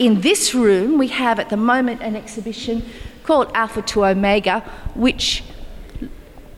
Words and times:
in 0.00 0.22
this 0.22 0.54
room, 0.54 0.96
we 0.96 1.08
have 1.08 1.38
at 1.38 1.50
the 1.50 1.58
moment 1.58 2.00
an 2.00 2.16
exhibition 2.16 2.82
called 3.22 3.50
Alpha 3.54 3.82
to 3.82 4.06
Omega, 4.06 4.60
which 4.94 5.44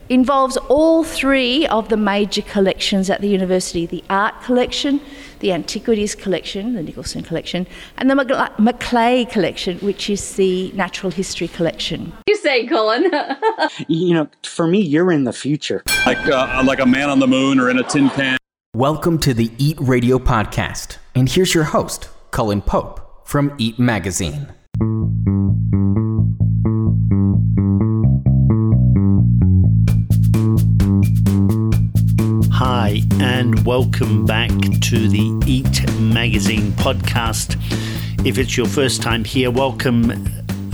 involves 0.09 0.57
all 0.69 1.03
three 1.03 1.67
of 1.67 1.89
the 1.89 1.97
major 1.97 2.43
collections 2.43 3.11
at 3.11 3.21
the 3.21 3.29
university 3.29 3.85
the 3.85 4.05
art 4.09 4.41
collection, 4.43 5.01
the 5.41 5.51
antiquities 5.51 6.15
collection, 6.15 6.75
the 6.75 6.83
Nicholson 6.85 7.25
collection, 7.25 7.67
and 7.97 8.09
the 8.09 8.15
Macleay 8.61 9.25
collection, 9.25 9.77
which 9.79 10.09
is 10.09 10.37
the 10.37 10.71
natural 10.73 11.11
history 11.11 11.49
collection. 11.49 12.13
You 12.29 12.37
say, 12.37 12.65
Cullen. 12.69 13.11
you 13.89 14.15
know, 14.15 14.29
for 14.45 14.69
me, 14.69 14.81
you're 14.81 15.11
in 15.11 15.25
the 15.25 15.33
future. 15.33 15.83
Like, 16.07 16.25
uh, 16.29 16.63
like 16.65 16.79
a 16.79 16.87
man 16.87 17.11
on 17.11 17.19
the 17.19 17.27
moon 17.27 17.59
or 17.59 17.71
in 17.71 17.79
a 17.81 17.83
tin 17.83 18.09
can. 18.11 18.39
Welcome 18.77 19.19
to 19.19 19.35
the 19.35 19.51
EATT 19.59 19.79
Radio 19.81 20.21
Podcast. 20.21 20.99
And 21.17 21.29
here's 21.29 21.55
your 21.55 21.65
host, 21.65 22.09
Cullen 22.31 22.63
Pope 22.63 23.02
from 23.33 23.49
EATT 23.57 23.79
Magazine. 23.79 24.47
Hi, 32.53 33.01
and 33.21 33.65
welcome 33.65 34.27
back 34.27 34.51
to 34.51 35.09
the 35.09 35.31
EATT 35.47 35.99
Magazine 35.99 36.73
podcast. 36.73 37.57
If 38.27 38.37
it's 38.37 38.59
your 38.59 38.67
first 38.67 39.01
time 39.01 39.25
here, 39.25 39.51
welcome. 39.51 40.13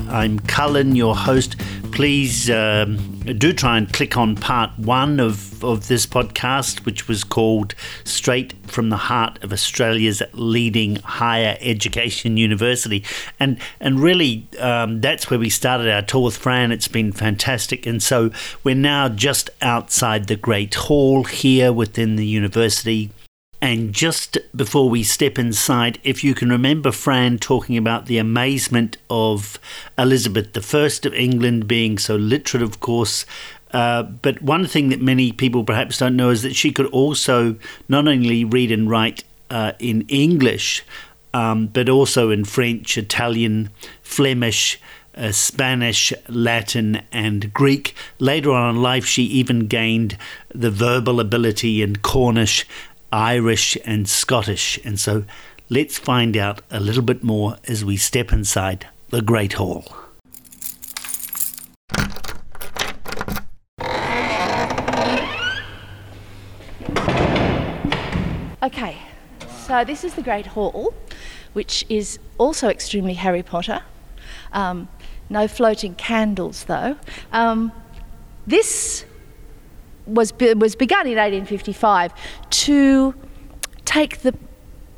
I'm 0.09 0.41
Cullen, 0.41 0.97
your 0.97 1.15
host. 1.15 1.61
Please 1.93 2.51
um, 2.51 2.97
do 3.39 3.53
try 3.53 3.79
and 3.79 3.93
click 3.93 4.17
on 4.17 4.34
part 4.34 4.77
one 4.81 5.20
of 5.20 5.48
of, 5.62 5.89
this 5.89 6.07
podcast, 6.07 6.85
which 6.85 7.09
was 7.09 7.25
called 7.25 7.75
Straight 8.05 8.55
from 8.67 8.91
the 8.91 8.97
Heart 8.97 9.43
of 9.43 9.53
Australia's 9.53 10.23
Leading 10.33 10.97
Higher 10.97 11.57
Education 11.61 12.37
University. 12.37 13.05
And, 13.39 13.59
and 13.81 14.01
really, 14.01 14.47
um, 14.59 15.01
that's 15.01 15.31
where 15.31 15.39
we 15.39 15.51
started 15.51 15.91
our 15.91 16.03
tour 16.03 16.25
with 16.25 16.37
Fran. 16.37 16.73
It's 16.73 16.89
been 16.89 17.12
fantastic. 17.12 17.86
And 17.86 18.03
so 18.03 18.31
we're 18.64 18.75
now 18.75 19.09
just 19.09 19.51
outside 19.62 20.27
the 20.27 20.36
Great 20.36 20.75
Hall 20.75 21.25
here 21.25 21.73
within 21.73 22.17
the 22.17 22.27
university. 22.27 23.11
And 23.61 23.92
just 23.92 24.39
before 24.55 24.89
we 24.89 25.03
step 25.03 25.36
inside, 25.36 25.98
if 26.05 26.23
you 26.23 26.33
can 26.33 26.48
remember 26.48 26.92
Fran 26.92 27.39
talking 27.39 27.77
about 27.77 28.06
the 28.06 28.19
amazement 28.19 28.98
of 29.11 29.59
Elizabeth 29.98 30.56
I 30.75 30.79
of 31.09 31.14
England 31.14 31.67
being 31.67 31.98
so 31.98 32.14
literate, 32.14 32.62
of 32.62 32.79
course, 32.79 33.27
uh, 33.72 34.02
but 34.02 34.41
one 34.42 34.66
thing 34.66 34.88
that 34.88 35.00
many 35.00 35.33
people 35.33 35.64
perhaps 35.64 35.98
don't 35.98 36.16
know 36.16 36.30
is 36.30 36.42
that 36.42 36.56
she 36.56 36.72
could 36.72 36.86
also 36.86 37.56
not 37.88 38.08
only 38.08 38.44
read 38.44 38.72
and 38.72 38.88
write 38.88 39.24
uh, 39.50 39.72
in 39.78 40.02
English, 40.08 40.84
um, 41.34 41.66
but 41.66 41.89
also 41.89 42.30
in 42.30 42.44
French, 42.44 42.96
Italian, 42.96 43.70
Flemish, 44.02 44.80
uh, 45.14 45.33
Spanish, 45.33 46.12
Latin, 46.28 47.02
and 47.12 47.52
Greek. 47.52 47.94
Later 48.19 48.52
on 48.52 48.77
in 48.77 48.83
life, 48.83 49.05
she 49.05 49.24
even 49.24 49.66
gained 49.66 50.16
the 50.55 50.70
verbal 50.70 51.20
ability 51.20 51.83
in 51.83 51.96
Cornish, 51.96 52.66
Irish, 53.12 53.77
and 53.84 54.08
Scottish. 54.08 54.78
And 54.84 54.98
so 54.98 55.24
let's 55.69 55.98
find 55.98 56.36
out 56.36 56.62
a 56.70 56.80
little 56.80 57.02
bit 57.02 57.22
more 57.22 57.56
as 57.66 57.84
we 57.84 57.96
step 57.96 58.33
inside 58.33 58.86
the 59.11 59.22
Great 59.22 59.55
Hall. 59.55 60.08
Okay, 68.61 68.98
so 69.67 69.84
this 69.84 70.03
is 70.03 70.14
the 70.14 70.23
Great 70.23 70.47
Hall, 70.47 70.92
which 71.53 71.87
is 71.89 72.19
also 72.39 72.69
extremely 72.69 73.14
Harry 73.14 73.45
Potter. 73.45 73.83
Um, 74.53 74.89
no 75.31 75.47
floating 75.47 75.95
candles, 75.95 76.64
though. 76.64 76.97
Um, 77.31 77.70
this 78.48 79.05
was, 80.06 80.33
be- 80.33 80.55
was 80.55 80.74
begun 80.74 81.07
in 81.07 81.19
1855 81.19 82.13
to 82.51 83.14
take 83.85 84.23
the 84.23 84.35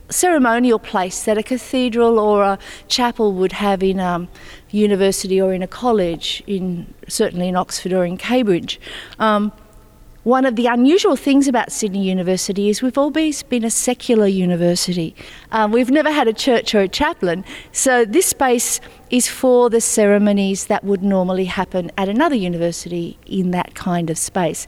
ceremonial 0.09 0.79
place 0.79 1.25
that 1.25 1.37
a 1.37 1.43
cathedral 1.43 2.19
or 2.19 2.43
a 2.43 2.59
chapel 2.89 3.35
would 3.35 3.53
have 3.53 3.83
in 3.83 4.01
a 4.01 4.05
um, 4.05 4.29
university 4.71 5.39
or 5.39 5.53
in 5.53 5.63
a 5.63 5.69
college, 5.69 6.43
in 6.47 6.95
certainly 7.09 7.49
in 7.49 7.57
Oxford 7.57 7.93
or 7.93 8.07
in 8.07 8.17
Cambridge. 8.17 8.81
Um, 9.19 9.53
one 10.23 10.45
of 10.45 10.55
the 10.57 10.67
unusual 10.67 11.17
things 11.17 11.49
about 11.49 11.73
Sydney 11.73 12.05
University 12.07 12.69
is 12.69 12.83
we've 12.83 12.99
always 12.99 13.43
been 13.43 13.65
a 13.65 13.71
secular 13.71 14.27
university. 14.27 15.15
Um, 15.51 15.73
we've 15.73 15.91
never 15.91 16.11
had 16.11 16.29
a 16.29 16.35
church 16.35 16.75
or 16.75 16.81
a 16.81 16.89
chaplain, 16.89 17.43
so 17.73 18.05
this 18.05 18.27
space 18.27 18.81
is 19.09 19.29
for 19.29 19.71
the 19.71 19.81
ceremonies 19.81 20.67
that 20.67 20.85
would 20.85 21.03
normally 21.03 21.47
happen 21.47 21.91
at 21.97 22.11
another 22.11 22.35
university 22.35 23.19
in 23.25 23.51
that 23.53 23.75
kind 23.75 24.11
of 24.11 24.19
space. 24.19 24.67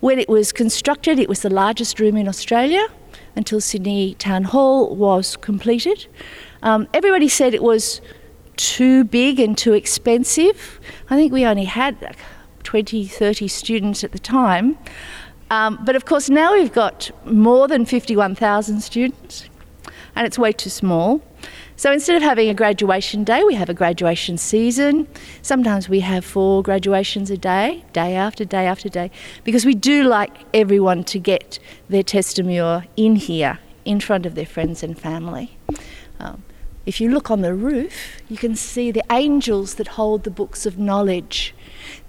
When 0.00 0.18
it 0.18 0.28
was 0.28 0.52
constructed, 0.52 1.18
it 1.18 1.28
was 1.28 1.42
the 1.42 1.50
largest 1.50 2.00
room 2.00 2.16
in 2.16 2.26
Australia 2.26 2.86
until 3.36 3.60
Sydney 3.60 4.14
Town 4.14 4.44
Hall 4.44 4.96
was 4.96 5.36
completed. 5.36 6.06
Um, 6.62 6.88
everybody 6.94 7.28
said 7.28 7.52
it 7.52 7.62
was 7.62 8.00
too 8.56 9.04
big 9.04 9.38
and 9.38 9.58
too 9.58 9.74
expensive. 9.74 10.80
I 11.10 11.16
think 11.16 11.30
we 11.30 11.44
only 11.44 11.64
had 11.64 12.16
20, 12.74 13.06
30 13.06 13.46
students 13.46 14.02
at 14.02 14.10
the 14.10 14.18
time. 14.18 14.76
Um, 15.48 15.78
but 15.84 15.94
of 15.94 16.06
course, 16.06 16.28
now 16.28 16.54
we've 16.54 16.72
got 16.72 17.08
more 17.24 17.68
than 17.68 17.84
51,000 17.84 18.80
students, 18.80 19.48
and 20.16 20.26
it's 20.26 20.40
way 20.40 20.50
too 20.50 20.70
small. 20.70 21.22
So 21.76 21.92
instead 21.92 22.16
of 22.16 22.24
having 22.24 22.48
a 22.48 22.54
graduation 22.54 23.22
day, 23.22 23.44
we 23.44 23.54
have 23.54 23.68
a 23.68 23.74
graduation 23.74 24.38
season. 24.38 25.06
Sometimes 25.40 25.88
we 25.88 26.00
have 26.00 26.24
four 26.24 26.64
graduations 26.64 27.30
a 27.30 27.36
day, 27.36 27.84
day 27.92 28.16
after 28.16 28.44
day 28.44 28.66
after 28.66 28.88
day, 28.88 29.12
because 29.44 29.64
we 29.64 29.76
do 29.76 30.02
like 30.02 30.36
everyone 30.52 31.04
to 31.04 31.20
get 31.20 31.60
their 31.88 32.02
testamur 32.02 32.88
in 32.96 33.14
here, 33.14 33.60
in 33.84 34.00
front 34.00 34.26
of 34.26 34.34
their 34.34 34.46
friends 34.46 34.82
and 34.82 34.98
family. 34.98 35.56
Um, 36.18 36.42
if 36.86 37.00
you 37.00 37.10
look 37.10 37.30
on 37.30 37.40
the 37.40 37.54
roof, 37.54 38.20
you 38.28 38.36
can 38.36 38.54
see 38.54 38.90
the 38.90 39.02
angels 39.10 39.76
that 39.76 39.88
hold 39.88 40.24
the 40.24 40.30
books 40.30 40.66
of 40.66 40.78
knowledge. 40.78 41.54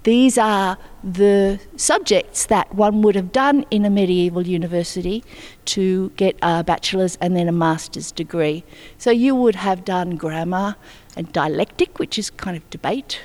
These 0.02 0.36
are 0.38 0.76
the 1.02 1.58
subjects 1.76 2.46
that 2.46 2.74
one 2.74 3.02
would 3.02 3.14
have 3.14 3.32
done 3.32 3.64
in 3.70 3.84
a 3.84 3.90
medieval 3.90 4.46
university 4.46 5.24
to 5.66 6.10
get 6.16 6.38
a 6.42 6.62
bachelor's 6.62 7.16
and 7.16 7.36
then 7.36 7.48
a 7.48 7.52
master's 7.52 8.12
degree. 8.12 8.64
So 8.98 9.10
you 9.10 9.34
would 9.34 9.56
have 9.56 9.84
done 9.84 10.16
grammar 10.16 10.76
and 11.16 11.32
dialectic, 11.32 11.98
which 11.98 12.18
is 12.18 12.30
kind 12.30 12.56
of 12.56 12.68
debate, 12.70 13.20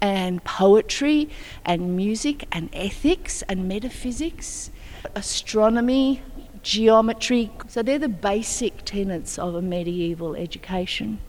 and 0.00 0.42
poetry 0.44 1.28
and 1.64 1.96
music 1.96 2.46
and 2.50 2.68
ethics 2.72 3.42
and 3.42 3.68
metaphysics, 3.68 4.70
astronomy, 5.14 6.22
geometry. 6.64 7.52
So 7.68 7.82
they're 7.82 7.98
the 7.98 8.08
basic 8.08 8.84
tenets 8.84 9.38
of 9.38 9.54
a 9.54 9.62
medieval 9.62 10.34
education. 10.34 11.20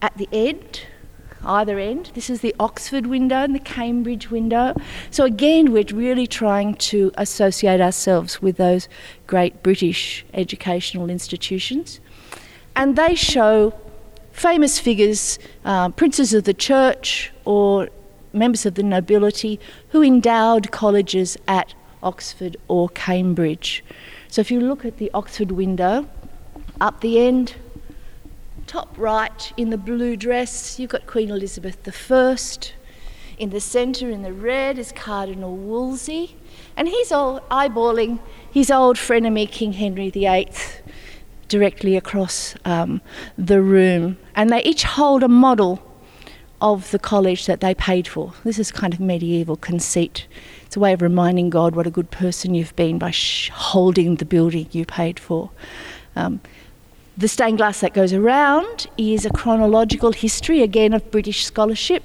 At 0.00 0.16
the 0.16 0.28
end, 0.32 0.82
either 1.44 1.78
end. 1.78 2.12
This 2.14 2.30
is 2.30 2.40
the 2.40 2.54
Oxford 2.58 3.06
window 3.06 3.36
and 3.36 3.54
the 3.54 3.60
Cambridge 3.60 4.30
window. 4.30 4.74
So 5.10 5.24
again, 5.24 5.72
we're 5.72 5.84
really 5.92 6.26
trying 6.26 6.74
to 6.76 7.12
associate 7.16 7.80
ourselves 7.80 8.40
with 8.40 8.56
those 8.56 8.88
great 9.26 9.62
British 9.62 10.24
educational 10.32 11.10
institutions. 11.10 12.00
And 12.76 12.96
they 12.96 13.14
show 13.14 13.74
famous 14.32 14.78
figures, 14.78 15.38
uh, 15.64 15.90
princes 15.90 16.32
of 16.32 16.44
the 16.44 16.54
church 16.54 17.32
or 17.44 17.88
members 18.32 18.64
of 18.64 18.74
the 18.74 18.82
nobility 18.82 19.58
who 19.88 20.02
endowed 20.02 20.70
colleges 20.70 21.36
at 21.48 21.74
Oxford 22.02 22.56
or 22.68 22.88
Cambridge. 22.90 23.84
So 24.30 24.40
if 24.40 24.52
you 24.52 24.60
look 24.60 24.84
at 24.84 24.98
the 24.98 25.10
Oxford 25.12 25.50
window, 25.50 26.08
up 26.80 27.00
the 27.00 27.18
end, 27.18 27.56
top 28.68 28.94
right 28.96 29.52
in 29.56 29.70
the 29.70 29.76
blue 29.76 30.16
dress, 30.16 30.78
you've 30.78 30.90
got 30.90 31.04
Queen 31.08 31.30
Elizabeth 31.30 31.76
I. 31.84 32.36
In 33.38 33.50
the 33.50 33.58
centre, 33.58 34.08
in 34.08 34.22
the 34.22 34.32
red, 34.32 34.78
is 34.78 34.92
Cardinal 34.92 35.56
Wolsey, 35.56 36.36
and 36.76 36.86
he's 36.86 37.10
all 37.10 37.40
eyeballing 37.50 38.20
his 38.52 38.70
old 38.70 38.96
frenemy 38.96 39.50
King 39.50 39.72
Henry 39.72 40.10
VIII 40.10 40.48
directly 41.48 41.96
across 41.96 42.54
um, 42.64 43.00
the 43.36 43.60
room. 43.60 44.16
And 44.36 44.50
they 44.50 44.62
each 44.62 44.84
hold 44.84 45.24
a 45.24 45.28
model 45.28 45.82
of 46.60 46.92
the 46.92 47.00
college 47.00 47.46
that 47.46 47.60
they 47.60 47.74
paid 47.74 48.06
for. 48.06 48.34
This 48.44 48.60
is 48.60 48.70
kind 48.70 48.94
of 48.94 49.00
medieval 49.00 49.56
conceit. 49.56 50.28
It's 50.70 50.76
a 50.76 50.78
way 50.78 50.92
of 50.92 51.02
reminding 51.02 51.50
God 51.50 51.74
what 51.74 51.88
a 51.88 51.90
good 51.90 52.12
person 52.12 52.54
you've 52.54 52.76
been 52.76 52.96
by 52.96 53.10
sh- 53.10 53.48
holding 53.48 54.14
the 54.14 54.24
building 54.24 54.68
you 54.70 54.86
paid 54.86 55.18
for. 55.18 55.50
Um, 56.14 56.40
the 57.18 57.26
stained 57.26 57.58
glass 57.58 57.80
that 57.80 57.92
goes 57.92 58.12
around 58.12 58.86
is 58.96 59.26
a 59.26 59.30
chronological 59.30 60.12
history, 60.12 60.62
again, 60.62 60.92
of 60.92 61.10
British 61.10 61.44
scholarship. 61.44 62.04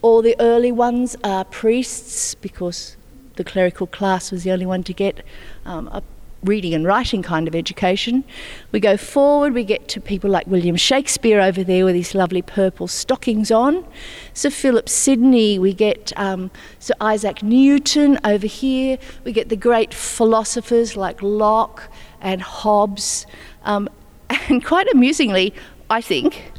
All 0.00 0.22
the 0.22 0.34
early 0.40 0.72
ones 0.72 1.14
are 1.22 1.44
priests 1.44 2.34
because 2.34 2.96
the 3.36 3.44
clerical 3.44 3.86
class 3.86 4.32
was 4.32 4.44
the 4.44 4.50
only 4.50 4.64
one 4.64 4.82
to 4.84 4.94
get 4.94 5.22
um, 5.66 5.88
a 5.88 6.02
reading 6.44 6.74
and 6.74 6.84
writing 6.84 7.22
kind 7.22 7.48
of 7.48 7.54
education. 7.54 8.22
We 8.70 8.80
go 8.80 8.96
forward, 8.96 9.54
we 9.54 9.64
get 9.64 9.88
to 9.88 10.00
people 10.00 10.30
like 10.30 10.46
William 10.46 10.76
Shakespeare 10.76 11.40
over 11.40 11.64
there 11.64 11.84
with 11.84 11.94
his 11.94 12.14
lovely 12.14 12.42
purple 12.42 12.86
stockings 12.86 13.50
on. 13.50 13.84
Sir 14.32 14.50
Philip 14.50 14.88
Sidney, 14.88 15.58
we 15.58 15.72
get 15.72 16.12
um, 16.16 16.50
Sir 16.78 16.94
Isaac 17.00 17.42
Newton 17.42 18.18
over 18.24 18.46
here, 18.46 18.98
we 19.24 19.32
get 19.32 19.48
the 19.48 19.56
great 19.56 19.92
philosophers 19.94 20.96
like 20.96 21.22
Locke 21.22 21.90
and 22.20 22.42
Hobbes. 22.42 23.26
Um, 23.64 23.88
and 24.48 24.64
quite 24.64 24.92
amusingly, 24.92 25.54
I 25.90 26.00
think, 26.00 26.52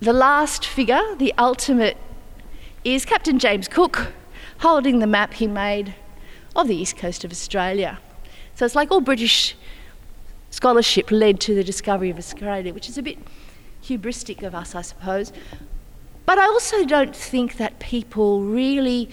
the 0.00 0.12
last 0.12 0.64
figure, 0.66 1.02
the 1.16 1.32
ultimate, 1.38 1.96
is 2.84 3.04
Captain 3.04 3.38
James 3.38 3.68
Cook 3.68 4.12
holding 4.58 4.98
the 5.00 5.06
map 5.06 5.34
he 5.34 5.46
made 5.46 5.94
of 6.54 6.68
the 6.68 6.76
east 6.76 6.96
coast 6.96 7.24
of 7.24 7.30
Australia. 7.30 7.98
So 8.54 8.64
it's 8.64 8.74
like 8.74 8.90
all 8.90 9.00
British 9.00 9.56
scholarship 10.50 11.10
led 11.10 11.40
to 11.40 11.54
the 11.54 11.64
discovery 11.64 12.10
of 12.10 12.18
Australia, 12.18 12.74
which 12.74 12.88
is 12.88 12.98
a 12.98 13.02
bit 13.02 13.18
hubristic 13.82 14.42
of 14.42 14.54
us, 14.54 14.74
I 14.74 14.82
suppose. 14.82 15.32
But 16.26 16.38
I 16.38 16.44
also 16.44 16.84
don't 16.84 17.16
think 17.16 17.56
that 17.56 17.78
people 17.78 18.42
really 18.42 19.08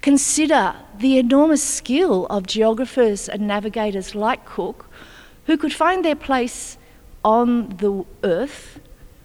consider 0.00 0.74
the 0.98 1.18
enormous 1.18 1.62
skill 1.62 2.26
of 2.26 2.46
geographers 2.46 3.28
and 3.28 3.46
navigators 3.46 4.14
like 4.14 4.46
Cook, 4.46 4.86
who 5.44 5.56
could 5.56 5.72
find 5.72 6.04
their 6.04 6.16
place 6.16 6.78
on 7.24 7.68
the 7.76 8.04
earth 8.24 8.80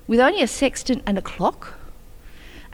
with 0.07 0.19
only 0.19 0.41
a 0.41 0.47
sextant 0.47 1.01
and 1.05 1.17
a 1.17 1.21
clock 1.21 1.74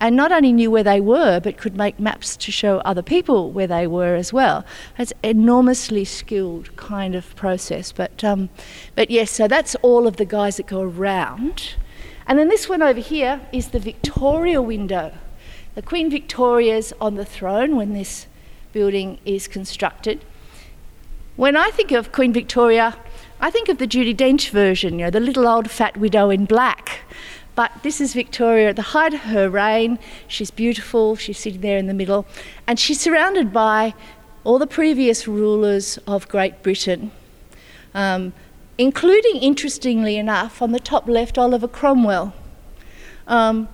and 0.01 0.15
not 0.15 0.31
only 0.31 0.51
knew 0.51 0.71
where 0.71 0.83
they 0.83 0.99
were, 0.99 1.39
but 1.39 1.57
could 1.57 1.77
make 1.77 1.99
maps 1.99 2.35
to 2.35 2.51
show 2.51 2.79
other 2.79 3.03
people 3.03 3.51
where 3.51 3.67
they 3.67 3.85
were 3.85 4.15
as 4.15 4.33
well. 4.33 4.65
It's 4.97 5.13
enormously 5.21 6.05
skilled 6.05 6.75
kind 6.75 7.13
of 7.13 7.35
process. 7.35 7.91
But, 7.91 8.23
um, 8.23 8.49
but 8.95 9.11
yes, 9.11 9.29
so 9.29 9.47
that's 9.47 9.75
all 9.83 10.07
of 10.07 10.17
the 10.17 10.25
guys 10.25 10.57
that 10.57 10.65
go 10.65 10.81
around. 10.81 11.75
And 12.25 12.39
then 12.39 12.47
this 12.47 12.67
one 12.67 12.81
over 12.81 12.99
here 12.99 13.41
is 13.53 13.67
the 13.67 13.79
Victoria 13.79 14.59
window. 14.59 15.13
The 15.75 15.83
Queen 15.83 16.09
Victoria's 16.09 16.93
on 16.99 17.13
the 17.13 17.23
throne 17.23 17.75
when 17.75 17.93
this 17.93 18.25
building 18.73 19.19
is 19.23 19.47
constructed. 19.47 20.25
When 21.35 21.55
I 21.55 21.69
think 21.69 21.91
of 21.91 22.11
Queen 22.11 22.33
Victoria, 22.33 22.97
I 23.39 23.51
think 23.51 23.69
of 23.69 23.77
the 23.77 23.87
Judi 23.87 24.15
Dench 24.15 24.49
version, 24.49 24.97
you 24.97 25.05
know, 25.05 25.11
the 25.11 25.19
little 25.19 25.47
old 25.47 25.69
fat 25.69 25.95
widow 25.95 26.31
in 26.31 26.45
black. 26.45 27.01
But 27.55 27.71
this 27.83 27.99
is 27.99 28.13
Victoria 28.13 28.69
at 28.69 28.75
the 28.75 28.81
height 28.81 29.13
of 29.13 29.21
her 29.21 29.49
reign. 29.49 29.99
She's 30.27 30.51
beautiful, 30.51 31.15
she's 31.15 31.37
sitting 31.37 31.61
there 31.61 31.77
in 31.77 31.87
the 31.87 31.93
middle, 31.93 32.25
and 32.65 32.79
she's 32.79 32.99
surrounded 32.99 33.51
by 33.51 33.93
all 34.43 34.57
the 34.57 34.67
previous 34.67 35.27
rulers 35.27 35.97
of 36.07 36.27
Great 36.27 36.63
Britain, 36.63 37.11
um, 37.93 38.33
including, 38.77 39.35
interestingly 39.37 40.17
enough, 40.17 40.61
on 40.61 40.71
the 40.71 40.79
top 40.79 41.07
left, 41.07 41.37
Oliver 41.37 41.67
Cromwell. 41.67 42.33
Um, 43.27 43.67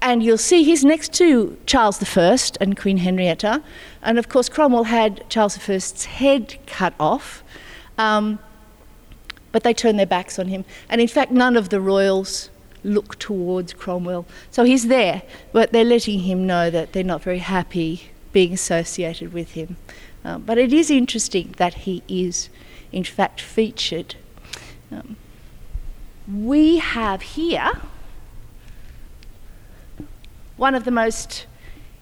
and 0.00 0.22
you'll 0.22 0.38
see 0.38 0.62
he's 0.62 0.84
next 0.84 1.12
to 1.14 1.56
Charles 1.66 2.00
I 2.16 2.38
and 2.60 2.76
Queen 2.76 2.98
Henrietta. 2.98 3.62
And 4.02 4.18
of 4.18 4.28
course, 4.28 4.48
Cromwell 4.48 4.84
had 4.84 5.28
Charles 5.28 5.58
I's 5.68 6.04
head 6.04 6.56
cut 6.66 6.94
off, 7.00 7.42
um, 7.96 8.38
but 9.50 9.64
they 9.64 9.74
turned 9.74 9.98
their 9.98 10.06
backs 10.06 10.38
on 10.38 10.48
him. 10.48 10.64
And 10.88 11.00
in 11.00 11.08
fact, 11.08 11.32
none 11.32 11.56
of 11.56 11.70
the 11.70 11.80
royals 11.80 12.50
look 12.84 13.18
towards 13.18 13.72
Cromwell. 13.72 14.26
So 14.50 14.64
he's 14.64 14.88
there, 14.88 15.22
but 15.52 15.72
they're 15.72 15.84
letting 15.84 16.20
him 16.20 16.46
know 16.46 16.70
that 16.70 16.92
they're 16.92 17.04
not 17.04 17.22
very 17.22 17.38
happy 17.38 18.10
being 18.32 18.52
associated 18.52 19.32
with 19.32 19.52
him. 19.52 19.76
Um, 20.24 20.42
but 20.42 20.58
it 20.58 20.72
is 20.72 20.90
interesting 20.90 21.54
that 21.58 21.74
he 21.74 22.02
is, 22.08 22.48
in 22.92 23.04
fact, 23.04 23.40
featured. 23.40 24.16
Um, 24.90 25.16
we 26.26 26.78
have 26.78 27.22
here 27.22 27.72
one 30.56 30.74
of 30.74 30.84
the 30.84 30.90
most 30.90 31.46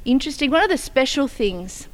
interesting, 0.05 0.51
one 0.51 0.63
of 0.63 0.71
the 0.71 0.79
special 0.79 1.29
things 1.29 1.89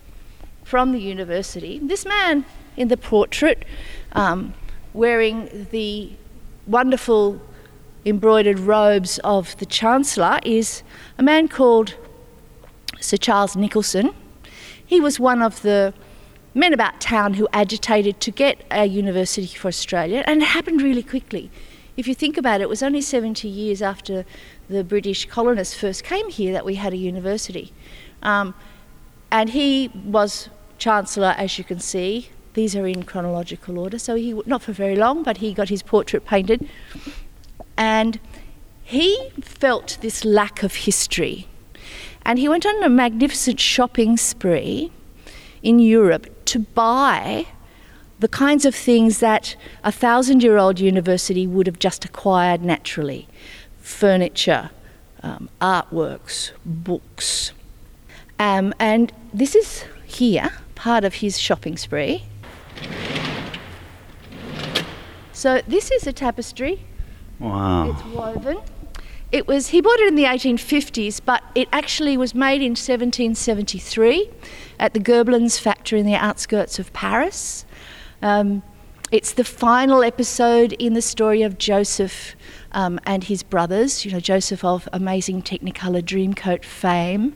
from 0.65 0.93
the 0.93 1.01
university. 1.01 1.81
This 1.83 2.07
man 2.07 2.45
in 2.77 2.89
the 2.89 2.97
portrait, 2.97 3.65
um, 4.13 4.55
wearing 4.95 5.69
the 5.71 6.13
wonderful 6.67 7.43
embroidered 8.05 8.59
robes 8.59 9.19
of 9.19 9.57
the 9.59 9.67
Chancellor 9.67 10.41
is 10.45 10.83
a 11.19 11.23
man 11.23 11.49
called 11.49 11.95
Sir 13.01 13.17
Charles 13.17 13.57
Nicholson. 13.57 14.15
He 14.85 15.01
was 15.01 15.21
one 15.21 15.43
of 15.43 15.63
the 15.63 15.95
men 16.55 16.73
about 16.73 17.01
town 17.01 17.35
who 17.35 17.49
agitated 17.53 18.21
to 18.21 18.31
get 18.31 18.65
a 18.71 18.85
university 18.85 19.47
for 19.47 19.69
Australia, 19.69 20.23
and 20.27 20.43
it 20.43 20.47
happened 20.47 20.83
really 20.83 21.03
quickly. 21.03 21.51
If 21.97 22.09
you 22.09 22.15
think 22.15 22.37
about 22.37 22.61
it, 22.61 22.65
it 22.65 22.69
was 22.69 22.83
only 22.83 23.01
70 23.01 23.49
years 23.49 23.83
after 23.83 24.25
the 24.69 24.83
British 24.83 25.27
colonists 25.27 25.75
first 25.75 26.05
came 26.05 26.31
here 26.31 26.53
that 26.53 26.65
we 26.65 26.77
had 26.77 26.93
a 26.93 26.97
university. 26.97 27.73
Um, 28.23 28.55
and 29.31 29.51
he 29.51 29.91
was 30.05 30.49
Chancellor, 30.79 31.35
as 31.37 31.59
you 31.59 31.65
can 31.65 31.81
see. 31.81 32.31
These 32.55 32.77
are 32.77 32.87
in 32.87 33.05
chronological 33.05 33.79
order, 33.79 33.99
so 33.99 34.15
he 34.15 34.35
not 34.45 34.63
for 34.63 34.73
very 34.73 34.97
long, 34.97 35.23
but 35.23 35.39
he 35.39 35.55
got 35.55 35.71
his 35.71 35.83
portrait 35.83 36.27
painted. 36.27 36.69
And 37.77 38.21
he 38.83 39.31
felt 39.41 39.99
this 40.01 40.25
lack 40.25 40.63
of 40.63 40.75
history. 40.75 41.47
And 42.25 42.39
he 42.39 42.49
went 42.49 42.67
on 42.67 42.83
a 42.83 42.89
magnificent 42.89 43.59
shopping 43.59 44.17
spree 44.17 44.93
in 45.63 45.79
Europe 45.79 46.45
to 46.47 46.61
buy 46.61 47.47
the 48.19 48.29
kinds 48.29 48.65
of 48.65 48.75
things 48.75 49.19
that 49.19 49.57
a 49.83 49.91
thousand 49.91 50.43
year 50.43 50.57
old 50.57 50.79
university 50.79 51.47
would 51.47 51.67
have 51.67 51.79
just 51.79 52.05
acquired 52.05 52.63
naturally 52.63 53.27
furniture, 53.81 54.71
um, 55.23 55.49
artworks, 55.61 56.53
books. 56.65 57.53
Um, 58.39 58.73
and 58.79 59.13
this 59.35 59.55
is 59.55 59.85
here, 60.05 60.53
part 60.75 61.05
of 61.05 61.15
his 61.15 61.39
shopping 61.39 61.77
spree. 61.77 62.25
So, 65.33 65.61
this 65.67 65.91
is 65.91 66.07
a 66.07 66.13
tapestry 66.13 66.85
Wow. 67.43 67.91
it's 67.91 68.05
woven. 68.05 68.59
It 69.33 69.49
was 69.49 69.69
he 69.69 69.81
bought 69.81 69.99
it 69.99 70.09
in 70.09 70.15
the 70.15 70.25
1850s, 70.25 71.21
but 71.25 71.43
it 71.55 71.69
actually 71.73 72.17
was 72.17 72.35
made 72.35 72.61
in 72.61 72.73
1773 72.73 74.31
at 74.79 74.95
the 74.95 75.01
Gobelins 75.01 75.59
factory 75.59 76.01
in 76.01 76.07
the 76.07 76.15
outskirts 76.15 76.79
of 76.79 76.93
Paris. 76.93 77.65
Um, 78.21 78.63
it's 79.11 79.33
the 79.33 79.45
final 79.45 80.03
episode 80.03 80.73
in 80.75 80.95
the 80.95 81.03
story 81.03 81.43
of 81.43 81.59
Joseph 81.59 82.35
um, 82.73 82.99
and 83.05 83.25
his 83.25 83.43
brothers. 83.43 84.05
You 84.05 84.13
know, 84.13 84.21
Joseph 84.21 84.65
of 84.65 84.89
amazing 84.93 85.43
Technicolor 85.43 86.03
Dreamcoat 86.03 86.65
fame. 86.65 87.35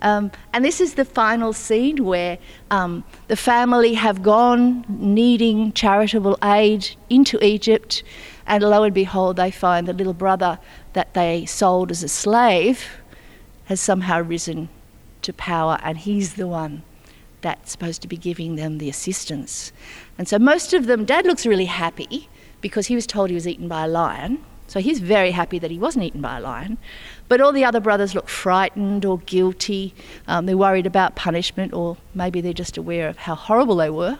Um, 0.00 0.30
and 0.52 0.64
this 0.64 0.80
is 0.80 0.94
the 0.94 1.04
final 1.04 1.52
scene 1.52 2.04
where 2.04 2.38
um, 2.70 3.04
the 3.26 3.36
family 3.36 3.94
have 3.94 4.22
gone 4.22 4.84
needing 4.88 5.72
charitable 5.72 6.38
aid 6.42 6.88
into 7.10 7.42
Egypt, 7.44 8.02
and 8.48 8.64
lo 8.64 8.82
and 8.82 8.94
behold, 8.94 9.36
they 9.36 9.50
find 9.50 9.86
the 9.86 9.92
little 9.92 10.14
brother 10.14 10.58
that 10.94 11.14
they 11.14 11.46
sold 11.46 11.90
as 11.90 12.02
a 12.02 12.08
slave 12.08 12.86
has 13.66 13.80
somehow 13.80 14.20
risen 14.22 14.70
to 15.22 15.32
power, 15.32 15.78
and 15.82 15.98
he's 15.98 16.34
the 16.34 16.46
one 16.46 16.82
that's 17.42 17.70
supposed 17.70 18.02
to 18.02 18.08
be 18.08 18.16
giving 18.16 18.56
them 18.56 18.78
the 18.78 18.88
assistance. 18.88 19.72
And 20.16 20.26
so 20.26 20.38
most 20.38 20.72
of 20.72 20.86
them, 20.86 21.04
Dad 21.04 21.26
looks 21.26 21.46
really 21.46 21.66
happy 21.66 22.28
because 22.60 22.86
he 22.86 22.94
was 22.94 23.06
told 23.06 23.28
he 23.28 23.34
was 23.34 23.46
eaten 23.46 23.68
by 23.68 23.84
a 23.84 23.88
lion. 23.88 24.42
So 24.66 24.80
he's 24.80 25.00
very 25.00 25.30
happy 25.30 25.58
that 25.60 25.70
he 25.70 25.78
wasn't 25.78 26.04
eaten 26.04 26.20
by 26.20 26.38
a 26.38 26.40
lion. 26.40 26.76
But 27.28 27.40
all 27.40 27.52
the 27.52 27.64
other 27.64 27.80
brothers 27.80 28.14
look 28.14 28.28
frightened 28.28 29.04
or 29.04 29.18
guilty. 29.18 29.94
Um, 30.26 30.46
they're 30.46 30.58
worried 30.58 30.86
about 30.86 31.14
punishment, 31.14 31.72
or 31.72 31.96
maybe 32.14 32.40
they're 32.40 32.52
just 32.52 32.76
aware 32.76 33.08
of 33.08 33.16
how 33.18 33.34
horrible 33.34 33.76
they 33.76 33.90
were. 33.90 34.18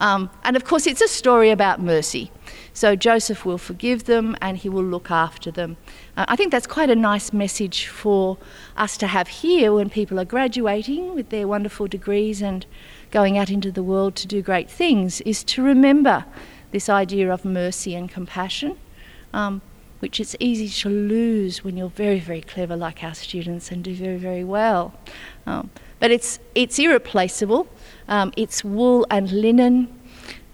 Um, 0.00 0.30
and 0.44 0.56
of 0.56 0.64
course, 0.64 0.86
it's 0.86 1.02
a 1.02 1.08
story 1.08 1.50
about 1.50 1.80
mercy. 1.80 2.30
So 2.74 2.96
Joseph 2.96 3.44
will 3.44 3.58
forgive 3.58 4.04
them 4.04 4.36
and 4.40 4.56
he 4.56 4.68
will 4.68 4.84
look 4.84 5.10
after 5.10 5.50
them. 5.50 5.76
Uh, 6.16 6.24
I 6.28 6.36
think 6.36 6.50
that's 6.50 6.66
quite 6.66 6.90
a 6.90 6.96
nice 6.96 7.32
message 7.32 7.86
for 7.86 8.38
us 8.76 8.96
to 8.98 9.06
have 9.06 9.28
here 9.28 9.72
when 9.74 9.90
people 9.90 10.18
are 10.18 10.24
graduating 10.24 11.14
with 11.14 11.28
their 11.28 11.46
wonderful 11.46 11.86
degrees 11.86 12.40
and 12.40 12.64
going 13.10 13.36
out 13.36 13.50
into 13.50 13.70
the 13.70 13.82
world 13.82 14.16
to 14.16 14.26
do 14.26 14.40
great 14.40 14.70
things, 14.70 15.20
is 15.22 15.44
to 15.44 15.62
remember 15.62 16.24
this 16.70 16.88
idea 16.88 17.30
of 17.30 17.44
mercy 17.44 17.94
and 17.94 18.10
compassion. 18.10 18.78
Um, 19.34 19.60
which 20.02 20.18
it's 20.18 20.34
easy 20.40 20.68
to 20.68 20.88
lose 20.88 21.62
when 21.62 21.76
you're 21.76 21.88
very, 21.88 22.18
very 22.18 22.40
clever, 22.40 22.74
like 22.74 23.04
our 23.04 23.14
students, 23.14 23.70
and 23.70 23.84
do 23.84 23.94
very, 23.94 24.16
very 24.16 24.42
well. 24.42 24.92
Um, 25.46 25.70
but 26.00 26.10
it's, 26.10 26.40
it's 26.56 26.76
irreplaceable. 26.76 27.68
Um, 28.08 28.32
it's 28.36 28.64
wool 28.64 29.06
and 29.10 29.30
linen, 29.30 29.96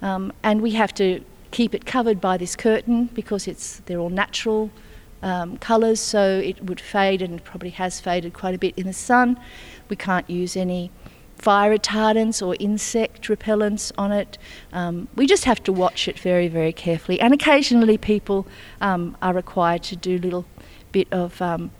um, 0.02 0.34
and 0.42 0.60
we 0.60 0.72
have 0.72 0.92
to 0.96 1.24
keep 1.50 1.74
it 1.74 1.86
covered 1.86 2.20
by 2.20 2.36
this 2.36 2.56
curtain 2.56 3.06
because 3.14 3.48
it's, 3.48 3.80
they're 3.86 3.98
all 3.98 4.10
natural 4.10 4.70
um, 5.22 5.56
colours, 5.58 6.00
so 6.00 6.38
it 6.38 6.64
would 6.64 6.80
fade 6.80 7.22
and 7.22 7.42
probably 7.42 7.70
has 7.70 8.00
faded 8.00 8.34
quite 8.34 8.54
a 8.54 8.58
bit 8.58 8.74
in 8.76 8.86
the 8.86 8.92
sun. 8.92 9.38
We 9.88 9.96
can't 9.96 10.28
use 10.28 10.56
any 10.56 10.90
fire 11.36 11.76
retardants 11.76 12.44
or 12.44 12.56
insect 12.58 13.22
repellents 13.28 13.92
on 13.96 14.12
it. 14.12 14.38
Um, 14.72 15.08
we 15.14 15.26
just 15.26 15.44
have 15.44 15.62
to 15.64 15.72
watch 15.72 16.08
it 16.08 16.18
very, 16.18 16.48
very 16.48 16.72
carefully. 16.72 17.20
And 17.20 17.32
occasionally, 17.32 17.96
people 17.98 18.46
um, 18.80 19.16
are 19.22 19.32
required 19.32 19.82
to 19.84 19.96
do 19.96 20.16
a 20.16 20.18
little 20.18 20.46
bit 20.92 21.08
of 21.12 21.40
um, 21.40 21.70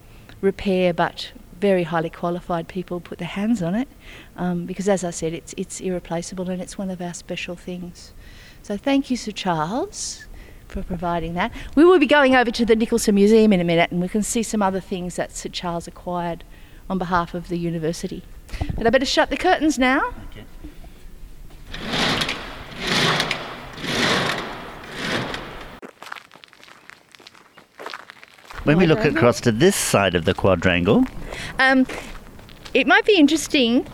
repair, 0.41 0.93
but 0.95 1.33
very 1.61 1.83
highly 1.83 2.11
qualified 2.11 2.69
people 2.69 3.01
put 3.01 3.19
their 3.19 3.29
hands 3.29 3.63
on 3.63 3.75
it 3.75 3.89
um, 4.37 4.65
because, 4.65 4.89
as 4.89 5.03
I 5.03 5.11
said, 5.11 5.33
it's, 5.33 5.55
it's 5.57 5.81
irreplaceable 5.81 6.49
and 6.51 6.63
it's 6.63 6.79
one 6.79 6.91
of 6.91 7.03
our 7.03 7.15
special 7.15 7.57
things. 7.57 8.13
So, 8.69 8.77
thank 8.77 9.11
you, 9.11 9.17
Sir 9.17 9.33
Charles, 9.33 10.27
for 10.67 10.83
providing 10.83 11.33
that. 11.33 11.53
We 11.75 11.87
will 11.87 11.99
be 11.99 12.05
going 12.05 12.35
over 12.35 12.51
to 12.51 12.67
the 12.67 12.77
Nicholson 12.77 13.15
Museum 13.15 13.51
in 13.55 13.63
a 13.63 13.65
minute 13.65 13.91
and 13.91 13.99
we 13.99 14.09
can 14.09 14.23
see 14.23 14.43
some 14.43 14.61
other 14.61 14.79
things 14.79 15.17
that 15.17 15.35
Sir 15.35 15.49
Charles 15.49 15.89
acquired 15.89 16.45
on 16.91 16.99
behalf 16.99 17.33
of 17.33 17.49
the 17.49 17.57
university. 17.57 18.25
But 18.77 18.87
I 18.87 18.91
better 18.91 19.07
shut 19.07 19.31
the 19.31 19.39
curtains 19.39 19.79
now. 19.79 20.13
Okay. 20.29 20.45
When 28.65 28.77
we 28.77 28.87
look 28.87 29.03
across 29.03 29.41
to 29.41 29.51
this 29.51 29.77
side 29.77 30.15
of 30.15 30.27
the 30.27 30.35
quadrangle, 30.35 31.07
Um, 31.59 31.87
it 32.75 32.87
might 32.87 33.07
be 33.07 33.17
interesting. 33.17 33.87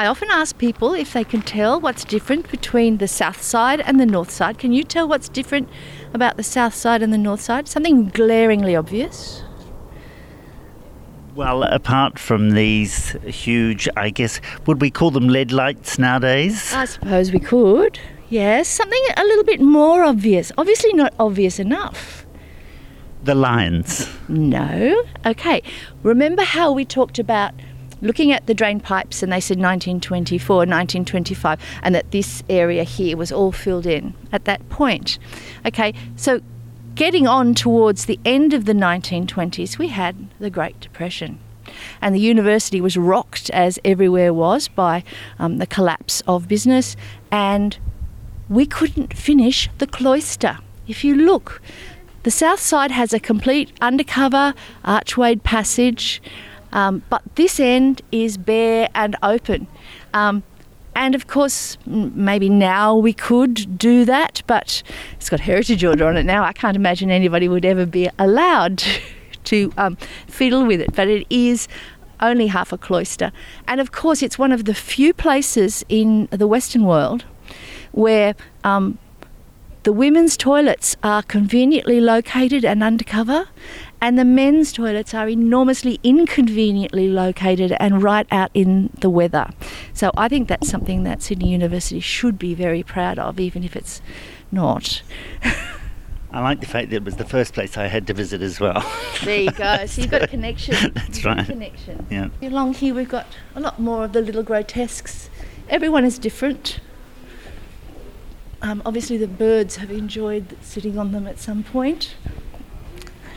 I 0.00 0.06
often 0.06 0.30
ask 0.30 0.56
people 0.56 0.94
if 0.94 1.12
they 1.12 1.24
can 1.24 1.42
tell 1.42 1.78
what's 1.78 2.06
different 2.06 2.50
between 2.50 2.96
the 2.96 3.06
south 3.06 3.42
side 3.42 3.82
and 3.82 4.00
the 4.00 4.06
north 4.06 4.30
side. 4.30 4.56
Can 4.56 4.72
you 4.72 4.82
tell 4.82 5.06
what's 5.06 5.28
different 5.28 5.68
about 6.14 6.38
the 6.38 6.42
south 6.42 6.72
side 6.72 7.02
and 7.02 7.12
the 7.12 7.18
north 7.18 7.42
side? 7.42 7.68
Something 7.68 8.08
glaringly 8.08 8.74
obvious. 8.74 9.42
well, 11.34 11.64
apart 11.64 12.18
from 12.18 12.52
these 12.52 13.10
huge, 13.26 13.90
I 13.94 14.08
guess, 14.08 14.40
would 14.64 14.80
we 14.80 14.90
call 14.90 15.10
them 15.10 15.28
lead 15.28 15.52
lights 15.52 15.98
nowadays? 15.98 16.72
I 16.72 16.86
suppose 16.86 17.30
we 17.30 17.38
could. 17.38 18.00
Yes, 18.30 18.68
something 18.68 19.02
a 19.18 19.24
little 19.24 19.44
bit 19.44 19.60
more 19.60 20.02
obvious. 20.02 20.50
Obviously, 20.56 20.94
not 20.94 21.12
obvious 21.20 21.58
enough. 21.58 22.24
The 23.22 23.34
lines. 23.34 24.08
No. 24.28 25.04
Okay. 25.26 25.62
Remember 26.02 26.42
how 26.42 26.72
we 26.72 26.86
talked 26.86 27.18
about 27.18 27.52
looking 28.00 28.32
at 28.32 28.46
the 28.46 28.54
drain 28.54 28.80
pipes 28.80 29.22
and 29.22 29.32
they 29.32 29.40
said 29.40 29.58
1924, 29.58 30.56
1925, 30.56 31.60
and 31.82 31.94
that 31.94 32.10
this 32.10 32.42
area 32.48 32.84
here 32.84 33.16
was 33.16 33.30
all 33.30 33.52
filled 33.52 33.86
in 33.86 34.14
at 34.32 34.44
that 34.44 34.68
point. 34.68 35.18
Okay. 35.66 35.94
So 36.16 36.40
getting 36.94 37.26
on 37.26 37.54
towards 37.54 38.06
the 38.06 38.18
end 38.24 38.52
of 38.52 38.64
the 38.64 38.72
1920s, 38.72 39.78
we 39.78 39.88
had 39.88 40.28
the 40.38 40.50
Great 40.50 40.80
Depression. 40.80 41.38
And 42.00 42.14
the 42.14 42.20
university 42.20 42.80
was 42.80 42.96
rocked, 42.96 43.48
as 43.50 43.78
everywhere 43.84 44.34
was, 44.34 44.68
by 44.68 45.04
um, 45.38 45.58
the 45.58 45.66
collapse 45.66 46.20
of 46.26 46.48
business, 46.48 46.96
and 47.30 47.78
we 48.48 48.66
couldn't 48.66 49.16
finish 49.16 49.68
the 49.78 49.86
cloister. 49.86 50.58
If 50.88 51.04
you 51.04 51.14
look, 51.14 51.62
the 52.22 52.30
south 52.30 52.60
side 52.60 52.90
has 52.90 53.12
a 53.12 53.20
complete 53.20 53.72
undercover 53.80 54.54
archwayed 54.84 55.42
passage, 55.42 56.20
um, 56.72 57.02
but 57.10 57.22
this 57.34 57.60
end 57.60 58.02
is 58.12 58.36
bare 58.36 58.88
and 58.94 59.16
open. 59.22 59.66
Um, 60.14 60.42
and 60.94 61.14
of 61.14 61.26
course, 61.26 61.78
maybe 61.86 62.48
now 62.48 62.96
we 62.96 63.12
could 63.12 63.78
do 63.78 64.04
that, 64.04 64.42
but 64.46 64.82
it's 65.14 65.30
got 65.30 65.40
heritage 65.40 65.84
order 65.84 66.06
on 66.06 66.16
it 66.16 66.24
now. 66.24 66.42
I 66.44 66.52
can't 66.52 66.76
imagine 66.76 67.10
anybody 67.10 67.48
would 67.48 67.64
ever 67.64 67.86
be 67.86 68.10
allowed 68.18 68.82
to, 69.44 69.72
um, 69.76 69.96
fiddle 70.26 70.66
with 70.66 70.80
it, 70.80 70.94
but 70.94 71.08
it 71.08 71.26
is 71.30 71.68
only 72.20 72.48
half 72.48 72.72
a 72.72 72.78
cloister. 72.78 73.32
And 73.66 73.80
of 73.80 73.92
course, 73.92 74.22
it's 74.22 74.38
one 74.38 74.52
of 74.52 74.64
the 74.64 74.74
few 74.74 75.14
places 75.14 75.84
in 75.88 76.28
the 76.30 76.46
Western 76.46 76.84
world 76.84 77.24
where 77.92 78.34
um, 78.62 78.98
the 79.82 79.92
women's 79.92 80.36
toilets 80.36 80.96
are 81.02 81.22
conveniently 81.22 82.00
located 82.00 82.64
and 82.64 82.82
undercover, 82.82 83.48
and 84.00 84.18
the 84.18 84.24
men's 84.24 84.72
toilets 84.72 85.12
are 85.14 85.28
enormously 85.28 86.00
inconveniently 86.02 87.08
located 87.08 87.76
and 87.78 88.02
right 88.02 88.26
out 88.30 88.50
in 88.54 88.90
the 89.00 89.10
weather. 89.10 89.50
So 89.92 90.10
I 90.16 90.28
think 90.28 90.48
that's 90.48 90.68
something 90.68 91.02
that 91.04 91.22
Sydney 91.22 91.50
University 91.50 92.00
should 92.00 92.38
be 92.38 92.54
very 92.54 92.82
proud 92.82 93.18
of, 93.18 93.38
even 93.38 93.62
if 93.64 93.76
it's 93.76 94.00
not. 94.50 95.02
I 96.32 96.40
like 96.40 96.60
the 96.60 96.66
fact 96.66 96.90
that 96.90 96.96
it 96.96 97.04
was 97.04 97.16
the 97.16 97.24
first 97.24 97.54
place 97.54 97.76
I 97.76 97.88
had 97.88 98.06
to 98.06 98.14
visit 98.14 98.40
as 98.40 98.60
well. 98.60 98.88
There 99.24 99.40
you 99.40 99.50
go. 99.50 99.84
So 99.86 100.02
you've 100.02 100.10
got 100.12 100.22
a 100.22 100.26
connection. 100.36 100.92
That's 100.94 101.18
You've 101.18 101.24
right. 101.26 101.44
Connection. 101.44 102.06
yeah. 102.08 102.28
Along 102.40 102.72
here, 102.72 102.94
we've 102.94 103.08
got 103.08 103.26
a 103.56 103.60
lot 103.60 103.80
more 103.80 104.04
of 104.04 104.12
the 104.12 104.20
little 104.20 104.44
grotesques. 104.44 105.28
Everyone 105.68 106.04
is 106.04 106.18
different. 106.18 106.78
Um, 108.62 108.80
obviously, 108.86 109.16
the 109.16 109.26
birds 109.26 109.76
have 109.76 109.90
enjoyed 109.90 110.56
sitting 110.60 110.98
on 110.98 111.10
them 111.12 111.26
at 111.26 111.40
some 111.40 111.64
point. 111.64 112.14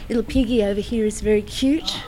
Little 0.10 0.24
piggy 0.24 0.64
over 0.64 0.82
here 0.82 1.06
is 1.06 1.22
very 1.22 1.42
cute. 1.42 2.02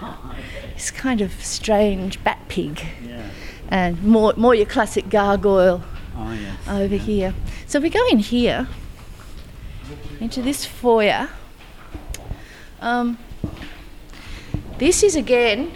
It's 0.76 0.92
kind 0.92 1.22
of 1.22 1.32
strange 1.44 2.22
bat 2.24 2.40
pig, 2.50 2.86
Yeah. 3.08 3.22
and 3.70 4.04
more 4.04 4.34
more 4.36 4.54
your 4.54 4.66
classic 4.66 5.10
gargoyle 5.10 5.82
Oh, 6.18 6.32
yes. 6.34 6.58
over 6.68 6.96
here. 6.96 7.34
So 7.68 7.80
we 7.80 7.90
go 7.90 8.06
in 8.08 8.20
here 8.20 8.68
into 10.20 10.42
this 10.42 10.66
foyer. 10.66 11.30
Um, 12.82 13.18
this 14.78 15.02
is 15.02 15.16
again 15.16 15.72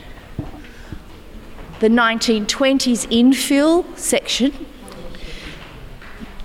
the 1.80 1.88
1920s 1.90 3.08
infill 3.10 3.86
section 3.98 4.66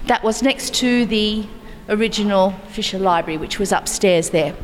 that 0.06 0.22
was 0.22 0.42
next 0.42 0.72
to 0.74 1.04
the 1.06 1.44
original 1.88 2.52
Fisher 2.68 2.98
Library, 3.00 3.36
which 3.36 3.58
was 3.58 3.72
upstairs 3.72 4.30
there. 4.30 4.54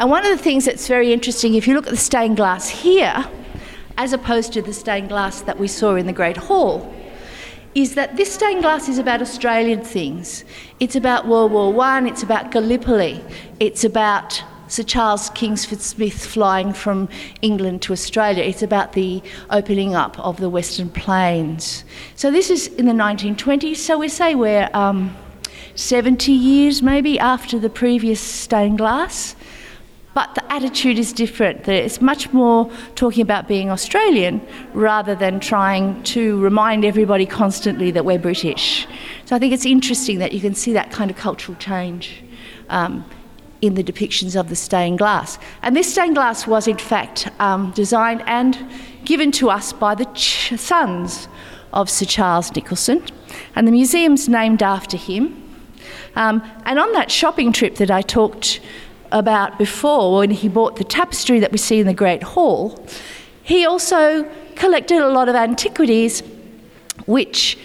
And 0.00 0.10
one 0.10 0.24
of 0.24 0.34
the 0.34 0.42
things 0.42 0.64
that's 0.64 0.88
very 0.88 1.12
interesting, 1.12 1.52
if 1.52 1.68
you 1.68 1.74
look 1.74 1.86
at 1.86 1.90
the 1.90 1.98
stained 1.98 2.38
glass 2.38 2.70
here, 2.70 3.22
as 3.98 4.14
opposed 4.14 4.54
to 4.54 4.62
the 4.62 4.72
stained 4.72 5.10
glass 5.10 5.42
that 5.42 5.58
we 5.58 5.68
saw 5.68 5.94
in 5.94 6.06
the 6.06 6.12
Great 6.14 6.38
Hall, 6.38 6.90
is 7.74 7.96
that 7.96 8.16
this 8.16 8.32
stained 8.32 8.62
glass 8.62 8.88
is 8.88 8.96
about 8.96 9.20
Australian 9.20 9.82
things. 9.82 10.46
It's 10.80 10.96
about 10.96 11.28
World 11.28 11.52
War 11.52 11.70
One. 11.70 12.06
It's 12.06 12.22
about 12.22 12.50
Gallipoli. 12.50 13.22
It's 13.60 13.84
about 13.84 14.42
Sir 14.68 14.84
Charles 14.84 15.28
Kingsford 15.34 15.82
Smith 15.82 16.24
flying 16.24 16.72
from 16.72 17.10
England 17.42 17.82
to 17.82 17.92
Australia. 17.92 18.42
It's 18.42 18.62
about 18.62 18.94
the 18.94 19.22
opening 19.50 19.94
up 19.94 20.18
of 20.18 20.38
the 20.38 20.48
Western 20.48 20.88
Plains. 20.88 21.84
So 22.16 22.30
this 22.30 22.48
is 22.48 22.68
in 22.68 22.86
the 22.86 22.92
1920s. 22.92 23.76
So 23.76 23.98
we 23.98 24.08
say 24.08 24.34
we're 24.34 24.70
um, 24.72 25.14
70 25.74 26.32
years 26.32 26.80
maybe 26.80 27.18
after 27.18 27.58
the 27.58 27.68
previous 27.68 28.18
stained 28.18 28.78
glass. 28.78 29.36
But 30.12 30.34
the 30.34 30.52
attitude 30.52 30.98
is 30.98 31.12
different. 31.12 31.68
It's 31.68 32.00
much 32.00 32.32
more 32.32 32.70
talking 32.96 33.22
about 33.22 33.46
being 33.46 33.70
Australian 33.70 34.44
rather 34.74 35.14
than 35.14 35.38
trying 35.38 36.02
to 36.04 36.40
remind 36.40 36.84
everybody 36.84 37.26
constantly 37.26 37.92
that 37.92 38.04
we're 38.04 38.18
British. 38.18 38.88
So 39.24 39.36
I 39.36 39.38
think 39.38 39.52
it's 39.52 39.66
interesting 39.66 40.18
that 40.18 40.32
you 40.32 40.40
can 40.40 40.54
see 40.54 40.72
that 40.72 40.90
kind 40.90 41.10
of 41.10 41.16
cultural 41.16 41.56
change 41.58 42.24
um, 42.68 43.04
in 43.62 43.74
the 43.74 43.84
depictions 43.84 44.38
of 44.38 44.48
the 44.48 44.56
stained 44.56 44.98
glass. 44.98 45.38
And 45.62 45.76
this 45.76 45.92
stained 45.92 46.16
glass 46.16 46.44
was, 46.46 46.66
in 46.66 46.78
fact, 46.78 47.28
um, 47.38 47.70
designed 47.70 48.22
and 48.26 48.58
given 49.04 49.30
to 49.32 49.48
us 49.48 49.72
by 49.72 49.94
the 49.94 50.06
ch- 50.06 50.58
sons 50.58 51.28
of 51.72 51.88
Sir 51.88 52.06
Charles 52.06 52.54
Nicholson. 52.56 53.04
And 53.54 53.66
the 53.66 53.72
museum's 53.72 54.28
named 54.28 54.60
after 54.60 54.96
him. 54.96 55.36
Um, 56.16 56.42
and 56.64 56.80
on 56.80 56.92
that 56.92 57.12
shopping 57.12 57.52
trip 57.52 57.76
that 57.76 57.92
I 57.92 58.02
talked 58.02 58.60
about 59.12 59.58
before, 59.58 60.18
when 60.18 60.30
he 60.30 60.48
bought 60.48 60.76
the 60.76 60.84
tapestry 60.84 61.40
that 61.40 61.52
we 61.52 61.58
see 61.58 61.80
in 61.80 61.86
the 61.86 61.94
Great 61.94 62.22
Hall, 62.22 62.84
he 63.42 63.64
also 63.64 64.24
collected 64.54 64.98
a 64.98 65.08
lot 65.08 65.28
of 65.28 65.34
antiquities 65.34 66.22
which 67.06 67.58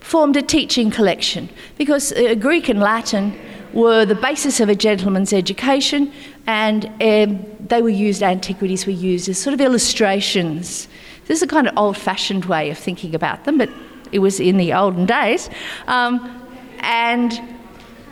formed 0.00 0.36
a 0.36 0.42
teaching 0.42 0.90
collection 0.90 1.48
because 1.78 2.12
uh, 2.12 2.34
Greek 2.34 2.68
and 2.68 2.80
Latin 2.80 3.38
were 3.72 4.04
the 4.04 4.14
basis 4.14 4.60
of 4.60 4.68
a 4.68 4.74
gentleman's 4.74 5.32
education 5.32 6.12
and 6.46 6.86
um, 7.02 7.44
they 7.60 7.82
were 7.82 7.88
used, 7.88 8.22
antiquities 8.22 8.86
were 8.86 8.92
used 8.92 9.28
as 9.28 9.38
sort 9.38 9.54
of 9.54 9.60
illustrations. 9.60 10.88
This 11.26 11.38
is 11.38 11.42
a 11.42 11.46
kind 11.46 11.66
of 11.66 11.76
old 11.76 11.96
fashioned 11.96 12.44
way 12.44 12.70
of 12.70 12.78
thinking 12.78 13.14
about 13.14 13.44
them, 13.44 13.58
but 13.58 13.68
it 14.12 14.20
was 14.20 14.38
in 14.38 14.56
the 14.56 14.72
olden 14.72 15.06
days. 15.06 15.50
Um, 15.88 16.42
and 16.80 17.40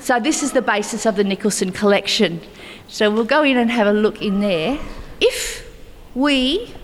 so 0.05 0.21
this 0.21 0.43
is 0.43 0.53
the 0.53 0.61
basis 0.61 1.07
of 1.07 1.17
the 1.17 1.25
Nicholson 1.25 1.73
collection. 1.73 2.43
So 2.89 3.11
we'll 3.11 3.25
go 3.25 3.43
in 3.43 3.57
and 3.57 3.71
have 3.71 3.87
a 3.87 3.93
look 3.95 4.21
in 4.21 4.41
there. 4.41 4.79
If 5.19 5.67
we, 6.15 6.75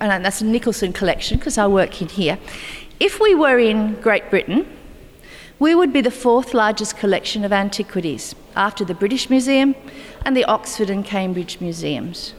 and 0.00 0.24
that's 0.24 0.40
the 0.40 0.46
Nicholson 0.46 0.92
collection 0.92 1.38
because 1.38 1.58
I 1.58 1.68
work 1.68 2.02
in 2.02 2.08
here, 2.08 2.40
if 2.98 3.20
we 3.20 3.36
were 3.36 3.60
in 3.60 3.94
Great 4.00 4.30
Britain, 4.30 4.66
we 5.60 5.76
would 5.76 5.92
be 5.92 6.00
the 6.00 6.10
fourth 6.10 6.54
largest 6.54 6.96
collection 6.96 7.44
of 7.44 7.52
antiquities 7.52 8.34
after 8.56 8.84
the 8.84 8.94
British 8.94 9.30
Museum 9.30 9.76
and 10.24 10.36
the 10.36 10.44
Oxford 10.46 10.90
and 10.90 11.04
Cambridge 11.04 11.60
Museums. 11.60 12.34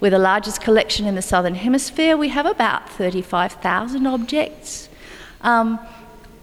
We're 0.00 0.10
the 0.10 0.18
largest 0.18 0.62
collection 0.62 1.04
in 1.04 1.16
the 1.16 1.22
Southern 1.22 1.54
Hemisphere. 1.54 2.16
We 2.16 2.28
have 2.30 2.46
about 2.46 2.88
35,000 2.88 4.06
objects. 4.06 4.88
Um, 5.42 5.78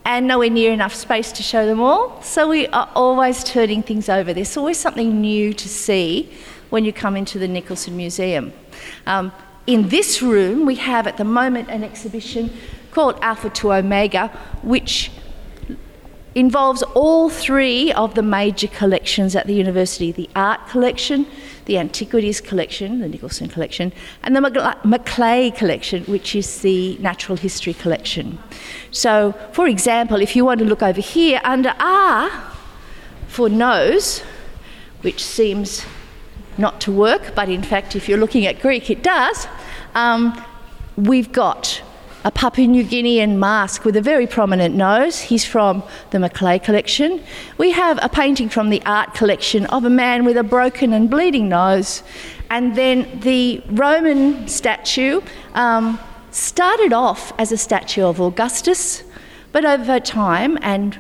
and 0.05 0.27
nowhere 0.27 0.49
near 0.49 0.71
enough 0.71 0.93
space 0.93 1.31
to 1.33 1.43
show 1.43 1.65
them 1.65 1.79
all. 1.79 2.21
So 2.21 2.49
we 2.49 2.67
are 2.67 2.89
always 2.95 3.43
turning 3.43 3.83
things 3.83 4.09
over. 4.09 4.33
There's 4.33 4.57
always 4.57 4.77
something 4.77 5.21
new 5.21 5.53
to 5.53 5.69
see 5.69 6.31
when 6.69 6.85
you 6.85 6.91
come 6.91 7.15
into 7.15 7.39
the 7.39 7.47
Nicholson 7.47 7.95
Museum. 7.95 8.51
Um, 9.05 9.31
in 9.65 9.89
this 9.89 10.21
room, 10.21 10.65
we 10.65 10.75
have 10.75 11.07
at 11.07 11.17
the 11.17 11.23
moment 11.23 11.69
an 11.69 11.83
exhibition 11.83 12.51
called 12.91 13.17
Alpha 13.21 13.49
to 13.49 13.73
Omega, 13.73 14.27
which 14.61 15.11
involves 16.35 16.81
all 16.95 17.29
three 17.29 17.91
of 17.93 18.15
the 18.15 18.23
major 18.23 18.67
collections 18.67 19.35
at 19.35 19.45
the 19.47 19.53
university 19.53 20.11
the 20.11 20.29
art 20.35 20.67
collection, 20.67 21.27
the 21.65 21.77
antiquities 21.77 22.41
collection, 22.41 22.99
the 22.99 23.07
Nicholson 23.07 23.47
collection, 23.47 23.93
and 24.23 24.35
the 24.35 24.75
Macleay 24.83 25.51
collection, 25.51 26.03
which 26.05 26.35
is 26.35 26.61
the 26.61 26.97
natural 26.97 27.37
history 27.37 27.73
collection. 27.73 28.39
So, 28.91 29.33
for 29.51 29.67
example, 29.67 30.21
if 30.21 30.35
you 30.35 30.45
want 30.45 30.59
to 30.59 30.65
look 30.65 30.81
over 30.81 31.01
here 31.01 31.39
under 31.43 31.73
R 31.79 32.29
for 33.27 33.49
nose, 33.49 34.21
which 35.01 35.23
seems 35.23 35.85
not 36.57 36.81
to 36.81 36.91
work, 36.91 37.33
but 37.35 37.49
in 37.49 37.63
fact, 37.63 37.95
if 37.95 38.07
you're 38.07 38.17
looking 38.17 38.45
at 38.45 38.61
Greek, 38.61 38.89
it 38.89 39.03
does, 39.03 39.47
um, 39.95 40.43
we've 40.95 41.31
got 41.31 41.81
a 42.23 42.31
Papua 42.31 42.67
New 42.67 42.83
Guinean 42.83 43.37
mask 43.37 43.83
with 43.83 43.95
a 43.97 44.01
very 44.01 44.25
prominent 44.25 44.75
nose. 44.75 45.19
He's 45.19 45.45
from 45.45 45.83
the 46.11 46.19
Macleay 46.19 46.59
collection. 46.59 47.21
We 47.57 47.71
have 47.71 47.99
a 48.01 48.09
painting 48.09 48.49
from 48.49 48.69
the 48.69 48.81
art 48.85 49.13
collection 49.13 49.65
of 49.67 49.83
a 49.83 49.89
man 49.89 50.23
with 50.23 50.37
a 50.37 50.43
broken 50.43 50.93
and 50.93 51.09
bleeding 51.09 51.49
nose. 51.49 52.03
And 52.49 52.75
then 52.75 53.19
the 53.21 53.61
Roman 53.69 54.47
statue 54.47 55.21
um, 55.53 55.99
started 56.31 56.93
off 56.93 57.33
as 57.37 57.51
a 57.51 57.57
statue 57.57 58.03
of 58.03 58.21
Augustus, 58.21 59.03
but 59.51 59.65
over 59.65 59.99
time, 59.99 60.57
and 60.61 60.97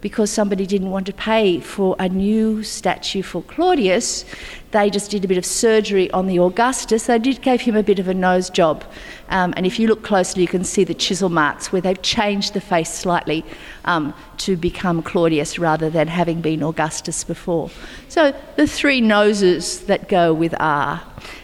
because 0.00 0.30
somebody 0.30 0.66
didn't 0.66 0.90
want 0.90 1.06
to 1.06 1.12
pay 1.12 1.60
for 1.60 1.94
a 1.98 2.08
new 2.08 2.62
statue 2.62 3.22
for 3.22 3.42
Claudius, 3.42 4.24
they 4.70 4.88
just 4.88 5.10
did 5.10 5.24
a 5.24 5.28
bit 5.28 5.36
of 5.36 5.44
surgery 5.44 6.10
on 6.12 6.26
the 6.26 6.38
Augustus. 6.38 7.06
They 7.06 7.18
did 7.18 7.42
gave 7.42 7.60
him 7.60 7.76
a 7.76 7.82
bit 7.82 7.98
of 7.98 8.08
a 8.08 8.14
nose 8.14 8.48
job, 8.50 8.84
um, 9.28 9.52
and 9.56 9.66
if 9.66 9.78
you 9.78 9.88
look 9.88 10.02
closely, 10.02 10.42
you 10.42 10.48
can 10.48 10.64
see 10.64 10.84
the 10.84 10.94
chisel 10.94 11.28
marks 11.28 11.72
where 11.72 11.82
they've 11.82 12.00
changed 12.02 12.54
the 12.54 12.60
face 12.60 12.92
slightly 12.92 13.44
um, 13.84 14.14
to 14.38 14.56
become 14.56 15.02
Claudius 15.02 15.58
rather 15.58 15.90
than 15.90 16.08
having 16.08 16.40
been 16.40 16.62
Augustus 16.62 17.24
before. 17.24 17.70
So 18.08 18.34
the 18.56 18.66
three 18.66 19.00
noses 19.00 19.80
that 19.86 20.08
go 20.08 20.32
with 20.32 20.54
R, 20.60 21.02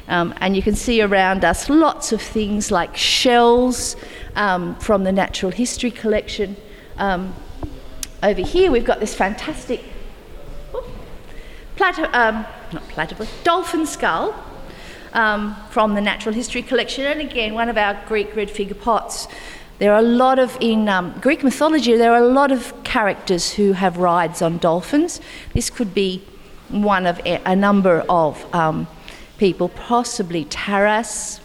um, 0.08 0.32
and 0.40 0.54
you 0.54 0.62
can 0.62 0.76
see 0.76 1.02
around 1.02 1.44
us 1.44 1.68
lots 1.68 2.12
of 2.12 2.22
things 2.22 2.70
like 2.70 2.96
shells 2.96 3.96
um, 4.36 4.76
from 4.76 5.04
the 5.04 5.12
Natural 5.12 5.50
History 5.50 5.90
Collection. 5.90 6.56
Um, 6.98 7.34
over 8.22 8.40
here 8.40 8.70
we've 8.70 8.84
got 8.84 9.00
this 9.00 9.14
fantastic 9.14 9.82
um, 12.12 12.46
not 12.72 12.82
platypus, 12.88 13.30
dolphin 13.44 13.86
skull 13.86 14.34
um, 15.12 15.56
from 15.70 15.94
the 15.94 16.00
Natural 16.00 16.34
History 16.34 16.62
Collection, 16.62 17.04
and 17.04 17.20
again, 17.20 17.54
one 17.54 17.68
of 17.68 17.76
our 17.76 18.00
Greek 18.06 18.34
red 18.34 18.50
figure 18.50 18.74
pots. 18.74 19.28
There 19.78 19.92
are 19.92 19.98
a 19.98 20.02
lot 20.02 20.38
of, 20.38 20.56
in 20.60 20.88
um, 20.88 21.14
Greek 21.20 21.44
mythology, 21.44 21.96
there 21.96 22.12
are 22.12 22.22
a 22.22 22.28
lot 22.28 22.50
of 22.50 22.72
characters 22.82 23.52
who 23.52 23.72
have 23.72 23.98
rides 23.98 24.40
on 24.40 24.58
dolphins. 24.58 25.20
This 25.52 25.68
could 25.68 25.94
be 25.94 26.24
one 26.70 27.06
of 27.06 27.20
a, 27.26 27.40
a 27.44 27.54
number 27.54 28.04
of 28.08 28.54
um, 28.54 28.88
people, 29.38 29.68
possibly 29.68 30.44
Taras, 30.46 31.40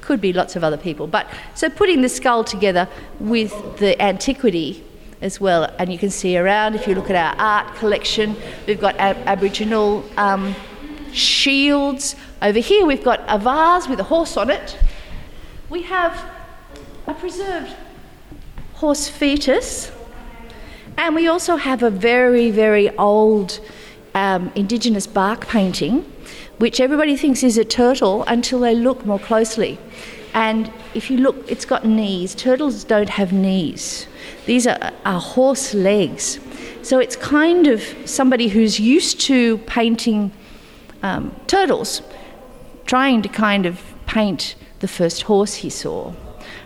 could 0.00 0.20
be 0.20 0.32
lots 0.32 0.56
of 0.56 0.64
other 0.64 0.78
people. 0.78 1.06
But 1.06 1.28
so 1.54 1.68
putting 1.68 2.02
the 2.02 2.08
skull 2.08 2.44
together 2.44 2.88
with 3.20 3.78
the 3.78 4.00
antiquity 4.02 4.82
as 5.22 5.40
well. 5.40 5.72
And 5.78 5.90
you 5.90 5.98
can 5.98 6.10
see 6.10 6.36
around, 6.36 6.74
if 6.74 6.86
you 6.86 6.94
look 6.94 7.08
at 7.08 7.16
our 7.16 7.34
art 7.40 7.74
collection, 7.76 8.36
we've 8.66 8.80
got 8.80 8.96
ab- 8.96 9.16
Aboriginal 9.26 10.04
um, 10.18 10.54
shields. 11.12 12.16
Over 12.42 12.58
here, 12.58 12.84
we've 12.84 13.04
got 13.04 13.20
a 13.28 13.38
vase 13.38 13.88
with 13.88 14.00
a 14.00 14.04
horse 14.04 14.36
on 14.36 14.50
it. 14.50 14.78
We 15.70 15.82
have 15.82 16.22
a 17.06 17.14
preserved 17.14 17.74
horse 18.74 19.08
fetus. 19.08 19.92
And 20.98 21.14
we 21.14 21.26
also 21.26 21.56
have 21.56 21.82
a 21.82 21.90
very, 21.90 22.50
very 22.50 22.90
old 22.98 23.60
um, 24.14 24.52
Indigenous 24.54 25.06
bark 25.06 25.46
painting, 25.46 26.04
which 26.58 26.80
everybody 26.80 27.16
thinks 27.16 27.42
is 27.42 27.56
a 27.56 27.64
turtle 27.64 28.24
until 28.24 28.60
they 28.60 28.74
look 28.74 29.06
more 29.06 29.18
closely. 29.18 29.78
And 30.34 30.72
if 30.94 31.10
you 31.10 31.18
look, 31.18 31.50
it's 31.50 31.64
got 31.64 31.84
knees. 31.84 32.34
Turtles 32.34 32.84
don't 32.84 33.10
have 33.10 33.32
knees. 33.32 34.06
These 34.46 34.66
are, 34.66 34.92
are 35.04 35.20
horse 35.20 35.74
legs. 35.74 36.38
So 36.82 36.98
it's 36.98 37.16
kind 37.16 37.66
of 37.66 37.82
somebody 38.06 38.48
who's 38.48 38.80
used 38.80 39.20
to 39.22 39.58
painting 39.58 40.32
um, 41.02 41.34
turtles, 41.46 42.02
trying 42.86 43.22
to 43.22 43.28
kind 43.28 43.66
of 43.66 43.82
paint 44.06 44.54
the 44.80 44.88
first 44.88 45.22
horse 45.22 45.54
he 45.54 45.70
saw. 45.70 46.12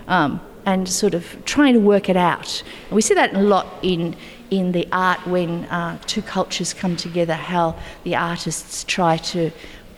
Um, 0.07 0.41
and 0.67 0.89
sort 0.89 1.15
of 1.15 1.45
trying 1.45 1.75
to 1.75 1.81
work 1.81 2.09
it 2.09 2.17
out. 2.17 2.63
And 2.89 2.97
we 2.97 3.01
see 3.01 3.15
that 3.15 3.35
a 3.35 3.41
lot 3.41 3.67
in 3.83 4.17
in 4.51 4.73
the 4.73 4.87
art 4.93 5.27
when 5.27 5.65
uh, 5.65 5.99
two 6.07 6.23
cultures 6.23 6.73
come 6.73 6.97
together, 6.97 7.35
how 7.35 7.75
the 8.05 8.15
artists 8.15 8.85
try 8.85 9.17
to 9.17 9.51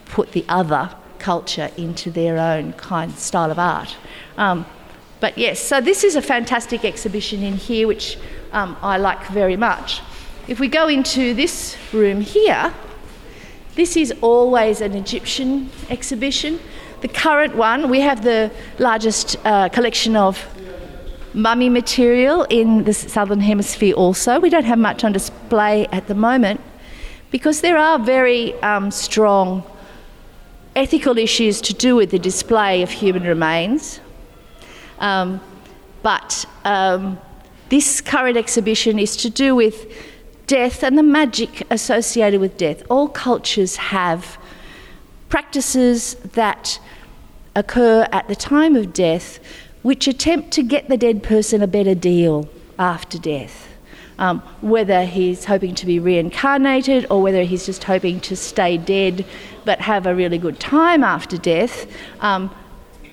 put 0.05 0.31
the 0.31 0.43
other 0.49 0.89
culture 1.19 1.69
into 1.77 2.09
their 2.11 2.37
own 2.37 2.73
kind 2.73 3.13
style 3.17 3.51
of 3.51 3.59
art. 3.59 3.95
Um, 4.37 4.65
but 5.19 5.37
yes, 5.37 5.59
so 5.59 5.81
this 5.81 6.03
is 6.03 6.15
a 6.15 6.21
fantastic 6.21 6.85
exhibition 6.85 7.43
in 7.43 7.55
here, 7.55 7.87
which 7.87 8.17
um, 8.51 8.77
I 8.81 8.97
like 8.97 9.27
very 9.27 9.57
much. 9.57 10.01
If 10.47 10.59
we 10.59 10.67
go 10.67 10.87
into 10.87 11.33
this 11.33 11.77
room 11.93 12.21
here, 12.21 12.73
this 13.75 13.95
is 13.95 14.13
always 14.21 14.81
an 14.81 14.93
Egyptian 14.95 15.69
exhibition. 15.89 16.59
The 17.01 17.07
current 17.07 17.55
one, 17.55 17.89
we 17.89 17.99
have 18.01 18.23
the 18.23 18.51
largest 18.77 19.35
uh, 19.45 19.69
collection 19.69 20.15
of 20.15 20.45
mummy 21.33 21.69
material 21.69 22.43
in 22.49 22.83
the 22.83 22.93
southern 22.93 23.39
hemisphere 23.41 23.93
also. 23.93 24.39
We 24.39 24.49
don't 24.49 24.65
have 24.65 24.79
much 24.79 25.03
on 25.03 25.11
display 25.11 25.85
at 25.91 26.07
the 26.07 26.15
moment 26.15 26.61
because 27.31 27.61
there 27.61 27.77
are 27.77 27.99
very 27.99 28.53
um, 28.61 28.91
strong 28.91 29.63
ethical 30.79 31.17
issues 31.17 31.59
to 31.61 31.73
do 31.73 31.95
with 31.95 32.09
the 32.11 32.19
display 32.19 32.81
of 32.81 32.89
human 32.89 33.23
remains. 33.23 33.99
Um, 34.99 35.41
but 36.01 36.45
um, 36.63 37.19
this 37.67 37.99
current 37.99 38.37
exhibition 38.37 38.97
is 38.97 39.17
to 39.17 39.29
do 39.29 39.55
with 39.55 39.91
death 40.47 40.81
and 40.81 40.97
the 40.97 41.03
magic 41.03 41.67
associated 41.69 42.39
with 42.39 42.57
death. 42.57 42.81
All 42.89 43.09
cultures 43.09 43.75
have 43.75 44.37
practices 45.27 46.15
that 46.33 46.79
occur 47.55 48.07
at 48.13 48.29
the 48.29 48.35
time 48.35 48.75
of 48.77 48.93
death 48.93 49.39
which 49.81 50.07
attempt 50.07 50.51
to 50.51 50.63
get 50.63 50.87
the 50.87 50.97
dead 50.97 51.23
person 51.23 51.61
a 51.61 51.67
better 51.67 51.95
deal 51.95 52.49
after 52.77 53.17
death. 53.17 53.67
Um, 54.17 54.39
whether 54.61 55.05
he's 55.05 55.45
hoping 55.45 55.75
to 55.75 55.85
be 55.85 55.99
reincarnated 55.99 57.05
or 57.09 57.21
whether 57.21 57.43
he's 57.43 57.65
just 57.65 57.85
hoping 57.85 58.19
to 58.21 58.35
stay 58.35 58.77
dead 58.77 59.25
but 59.69 59.81
have 59.81 60.07
a 60.07 60.15
really 60.15 60.39
good 60.39 60.59
time 60.59 61.03
after 61.03 61.37
death. 61.37 61.85
Um, 62.21 62.49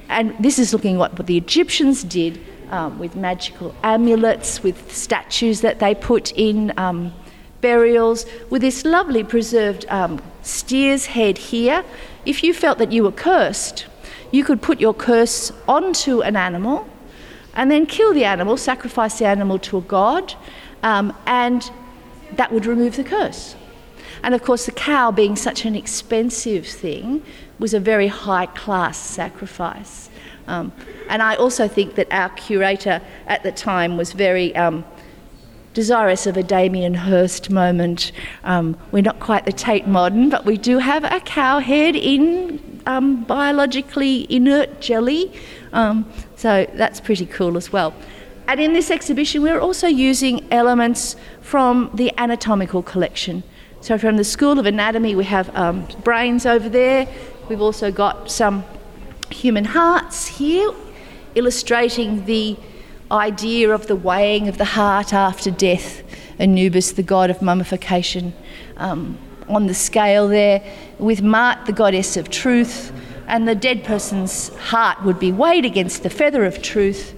and 0.09 0.35
this 0.41 0.59
is 0.59 0.73
looking 0.73 0.95
at 0.95 0.99
what 0.99 1.27
the 1.27 1.37
Egyptians 1.37 2.03
did 2.03 2.41
um, 2.71 2.99
with 2.99 3.15
magical 3.15 3.75
amulets, 3.83 4.63
with 4.63 4.91
statues 4.91 5.61
that 5.61 5.81
they 5.81 5.95
put 5.95 6.33
in 6.33 6.73
um, 6.79 7.13
burials, 7.61 8.25
with 8.49 8.63
this 8.63 8.87
lovely 8.87 9.23
preserved 9.23 9.85
um, 9.91 10.23
steer's 10.41 11.05
head 11.05 11.37
here. 11.37 11.85
If 12.25 12.43
you 12.43 12.55
felt 12.55 12.79
that 12.79 12.91
you 12.91 13.03
were 13.05 13.13
cursed, 13.13 13.85
you 14.31 14.43
could 14.43 14.63
put 14.63 14.81
your 14.81 14.95
curse 14.95 15.53
onto 15.69 16.23
an 16.23 16.37
animal 16.37 16.89
and 17.53 17.71
then 17.71 17.85
kill 17.85 18.15
the 18.15 18.25
animal, 18.25 18.57
sacrifice 18.57 19.19
the 19.19 19.27
animal 19.27 19.59
to 19.59 19.77
a 19.77 19.83
god, 19.83 20.33
um, 20.83 21.15
and 21.27 21.71
that 22.37 22.51
would 22.51 22.65
remove 22.65 22.97
the 22.97 23.05
curse. 23.05 23.57
And 24.23 24.35
of 24.35 24.43
course, 24.43 24.67
the 24.67 24.73
cow, 24.73 25.11
being 25.11 25.37
such 25.37 25.65
an 25.65 25.75
expensive 25.75 26.67
thing, 26.67 27.23
was 27.59 27.75
a 27.75 27.81
very 27.81 28.09
high 28.09 28.47
class 28.47 28.99
sacrifice. 28.99 30.11
Um, 30.47 30.73
and 31.09 31.23
I 31.23 31.35
also 31.37 31.69
think 31.69 31.95
that 31.97 32.09
our 32.11 32.29
curator 32.31 33.01
at 33.27 33.43
the 33.43 33.53
time 33.53 33.97
was 33.97 34.13
very 34.13 34.55
um, 34.55 34.85
desirous 35.75 36.27
of 36.27 36.37
a 36.37 36.43
Damien 36.43 36.95
Hirst 36.95 37.51
moment. 37.51 38.13
Um, 38.45 38.77
we're 38.93 39.03
not 39.03 39.21
quite 39.21 39.45
the 39.45 39.53
Tate 39.53 39.87
Modern, 39.87 40.31
but 40.31 40.45
we 40.45 40.57
do 40.57 40.79
have 40.79 41.05
a 41.05 41.21
cow 41.21 41.59
head 41.59 41.97
in 41.97 42.81
um, 42.87 43.25
biologically 43.25 44.27
inert 44.33 44.81
jelly. 44.81 45.33
Um, 45.73 46.11
so 46.37 46.67
that's 46.75 47.01
pretty 47.01 47.27
cool 47.27 47.57
as 47.57 47.73
well. 47.73 47.93
And 48.49 48.61
in 48.61 48.73
this 48.73 48.91
exhibition, 48.91 49.43
we're 49.43 49.61
also 49.61 49.89
using 49.89 50.47
elements 50.53 51.17
from 51.41 51.91
the 51.93 52.13
anatomical 52.17 52.83
collection. 52.83 53.43
So, 53.87 53.97
from 53.97 54.17
the 54.17 54.25
School 54.25 54.59
of 54.59 54.67
Anatomy, 54.67 55.15
we 55.15 55.23
have 55.27 55.49
um, 55.57 55.87
brains 56.03 56.45
over 56.45 56.69
there. 56.69 57.07
We've 57.49 57.61
also 57.61 57.93
got 57.93 58.33
some 58.33 58.65
human 59.31 59.65
hearts 59.65 60.27
here, 60.27 60.73
illustrating 61.37 62.25
the 62.25 62.57
idea 63.13 63.71
of 63.71 63.87
the 63.87 63.95
weighing 63.95 64.49
of 64.49 64.59
the 64.59 64.65
heart 64.65 65.15
after 65.15 65.53
death, 65.53 66.03
Anubis, 66.41 66.91
the 66.91 67.05
god 67.05 67.31
of 67.31 67.41
mummification, 67.41 68.33
um, 68.77 69.17
on 69.49 69.69
the 69.69 69.75
scale 69.75 70.27
there, 70.27 70.65
with 70.99 71.23
Maat, 71.23 71.67
the 71.67 71.73
goddess 71.73 72.17
of 72.17 72.29
truth, 72.29 72.91
and 73.29 73.47
the 73.47 73.55
dead 73.55 73.85
person's 73.85 74.49
heart 74.57 75.05
would 75.05 75.21
be 75.21 75.31
weighed 75.31 75.65
against 75.65 76.03
the 76.03 76.11
feather 76.11 76.45
of 76.45 76.61
truth 76.61 77.17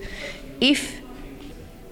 if 0.60 1.00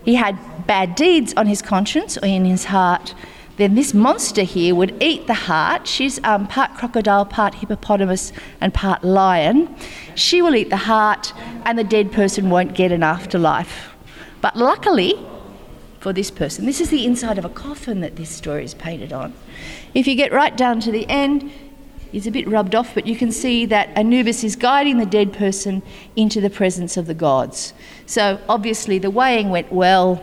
he 0.05 0.17
had 0.17 0.39
bad 0.67 0.95
deeds 0.95 1.33
on 1.35 1.47
his 1.47 1.63
conscience 1.63 2.19
or 2.19 2.27
in 2.27 2.45
his 2.45 2.67
heart. 2.67 3.15
Then 3.57 3.75
this 3.75 3.95
monster 3.95 4.43
here 4.43 4.75
would 4.75 5.03
eat 5.03 5.27
the 5.27 5.35
heart. 5.35 5.87
She's 5.87 6.23
um, 6.25 6.47
part 6.47 6.75
crocodile, 6.75 7.25
part 7.25 7.57
hippopotamus, 7.57 8.33
and 8.61 8.75
part 8.75 9.03
lion. 9.03 9.75
She 10.15 10.43
will 10.43 10.55
eat 10.55 10.69
the 10.69 10.77
heart, 10.77 11.33
and 11.65 11.79
the 11.79 11.85
dead 11.85 12.13
person 12.13 12.51
won't 12.51 12.75
get 12.75 12.93
an 12.93 13.03
afterlife. 13.03 13.95
But 14.43 14.57
luckily 14.57 15.15
for 16.01 16.13
this 16.13 16.31
person, 16.31 16.67
this 16.67 16.81
is 16.81 16.91
the 16.91 17.07
inside 17.07 17.39
of 17.39 17.45
a 17.45 17.49
coffin 17.49 18.01
that 18.03 18.17
this 18.17 18.29
story 18.29 18.65
is 18.65 18.75
painted 18.75 19.13
on. 19.13 19.33
If 19.95 20.07
you 20.07 20.15
get 20.15 20.33
right 20.33 20.55
down 20.55 20.81
to 20.81 20.93
the 20.93 21.09
end, 21.09 21.51
it's 22.13 22.27
a 22.27 22.31
bit 22.31 22.47
rubbed 22.47 22.75
off, 22.75 22.95
but 22.95 23.07
you 23.07 23.17
can 23.17 23.33
see 23.33 23.67
that 23.67 23.89
Anubis 23.97 24.45
is 24.45 24.55
guiding 24.55 24.99
the 24.99 25.07
dead 25.07 25.33
person 25.33 25.83
into 26.15 26.41
the 26.41 26.51
presence 26.51 26.97
of 26.97 27.07
the 27.07 27.15
gods. 27.15 27.73
So 28.05 28.39
obviously 28.49 28.99
the 28.99 29.11
weighing 29.11 29.51
went 29.51 29.73
well, 29.73 30.23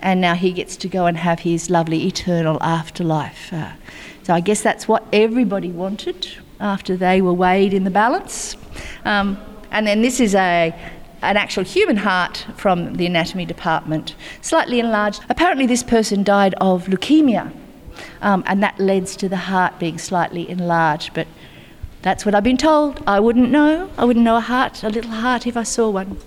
and 0.00 0.20
now 0.20 0.34
he 0.34 0.52
gets 0.52 0.76
to 0.76 0.88
go 0.88 1.06
and 1.06 1.16
have 1.16 1.40
his 1.40 1.70
lovely 1.70 2.06
eternal 2.06 2.58
afterlife. 2.62 3.52
Uh, 3.52 3.72
so 4.22 4.34
I 4.34 4.40
guess 4.40 4.62
that's 4.62 4.86
what 4.86 5.04
everybody 5.12 5.70
wanted 5.70 6.28
after 6.60 6.96
they 6.96 7.20
were 7.20 7.32
weighed 7.32 7.72
in 7.72 7.84
the 7.84 7.90
balance. 7.90 8.56
Um, 9.04 9.38
and 9.70 9.86
then 9.86 10.02
this 10.02 10.20
is 10.20 10.34
a 10.34 10.74
an 11.20 11.36
actual 11.36 11.64
human 11.64 11.96
heart 11.96 12.46
from 12.56 12.94
the 12.94 13.04
anatomy 13.04 13.44
department, 13.44 14.14
slightly 14.40 14.78
enlarged. 14.78 15.20
Apparently, 15.28 15.66
this 15.66 15.82
person 15.82 16.22
died 16.22 16.54
of 16.60 16.86
leukemia, 16.86 17.52
um, 18.22 18.44
and 18.46 18.62
that 18.62 18.78
leads 18.78 19.16
to 19.16 19.28
the 19.28 19.36
heart 19.36 19.78
being 19.80 19.98
slightly 19.98 20.48
enlarged. 20.48 21.12
But 21.14 21.26
that's 22.02 22.24
what 22.24 22.34
I've 22.34 22.44
been 22.44 22.56
told. 22.56 23.02
I 23.06 23.18
wouldn't 23.18 23.50
know. 23.50 23.90
I 23.98 24.04
wouldn't 24.04 24.24
know 24.24 24.36
a 24.36 24.40
heart, 24.40 24.84
a 24.84 24.88
little 24.88 25.10
heart, 25.10 25.46
if 25.46 25.56
I 25.56 25.64
saw 25.64 25.90
one. 25.90 26.18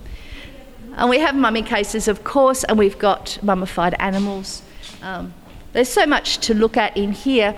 And 0.96 1.08
we 1.08 1.18
have 1.20 1.34
mummy 1.34 1.62
cases, 1.62 2.06
of 2.06 2.22
course, 2.22 2.64
and 2.64 2.78
we've 2.78 2.98
got 2.98 3.38
mummified 3.42 3.94
animals. 3.98 4.62
Um, 5.02 5.32
there's 5.72 5.88
so 5.88 6.06
much 6.06 6.38
to 6.46 6.54
look 6.54 6.76
at 6.76 6.96
in 6.96 7.12
here. 7.12 7.56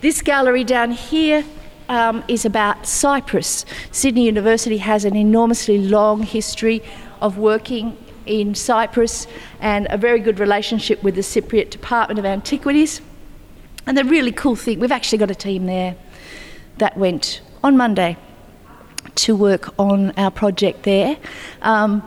This 0.00 0.20
gallery 0.20 0.64
down 0.64 0.90
here 0.90 1.44
um, 1.88 2.24
is 2.26 2.44
about 2.44 2.86
Cyprus. 2.86 3.64
Sydney 3.92 4.24
University 4.24 4.78
has 4.78 5.04
an 5.04 5.14
enormously 5.14 5.78
long 5.78 6.22
history 6.22 6.82
of 7.20 7.38
working 7.38 7.96
in 8.26 8.54
Cyprus 8.54 9.26
and 9.60 9.86
a 9.90 9.96
very 9.96 10.18
good 10.18 10.40
relationship 10.40 11.02
with 11.02 11.14
the 11.14 11.20
Cypriot 11.20 11.70
Department 11.70 12.18
of 12.18 12.24
Antiquities. 12.24 13.00
And 13.86 13.96
the 13.96 14.04
really 14.04 14.32
cool 14.32 14.56
thing, 14.56 14.80
we've 14.80 14.92
actually 14.92 15.18
got 15.18 15.30
a 15.30 15.34
team 15.34 15.66
there 15.66 15.94
that 16.78 16.96
went 16.96 17.40
on 17.62 17.76
Monday 17.76 18.16
to 19.14 19.36
work 19.36 19.78
on 19.78 20.10
our 20.12 20.30
project 20.30 20.82
there. 20.82 21.16
Um, 21.62 22.02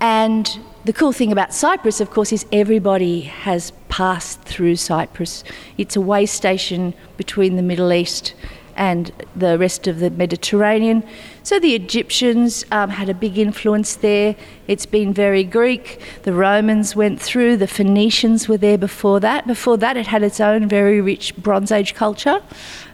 and 0.00 0.58
the 0.84 0.92
cool 0.92 1.12
thing 1.12 1.30
about 1.30 1.52
Cyprus, 1.52 2.00
of 2.00 2.10
course, 2.10 2.32
is 2.32 2.46
everybody 2.52 3.20
has 3.20 3.72
passed 3.88 4.40
through 4.42 4.76
Cyprus. 4.76 5.44
It's 5.76 5.94
a 5.94 6.00
way 6.00 6.24
station 6.24 6.94
between 7.16 7.56
the 7.56 7.62
Middle 7.62 7.92
East 7.92 8.34
and 8.76 9.12
the 9.36 9.58
rest 9.58 9.86
of 9.86 9.98
the 9.98 10.08
Mediterranean. 10.08 11.02
So 11.42 11.58
the 11.58 11.74
Egyptians 11.74 12.64
um, 12.70 12.88
had 12.88 13.10
a 13.10 13.14
big 13.14 13.36
influence 13.36 13.96
there. 13.96 14.36
It's 14.68 14.86
been 14.86 15.12
very 15.12 15.44
Greek. 15.44 16.00
The 16.22 16.32
Romans 16.32 16.96
went 16.96 17.20
through, 17.20 17.58
the 17.58 17.66
Phoenicians 17.66 18.48
were 18.48 18.56
there 18.56 18.78
before 18.78 19.20
that. 19.20 19.46
Before 19.46 19.76
that, 19.76 19.98
it 19.98 20.06
had 20.06 20.22
its 20.22 20.40
own 20.40 20.66
very 20.66 21.02
rich 21.02 21.36
Bronze 21.36 21.70
Age 21.70 21.94
culture. 21.94 22.40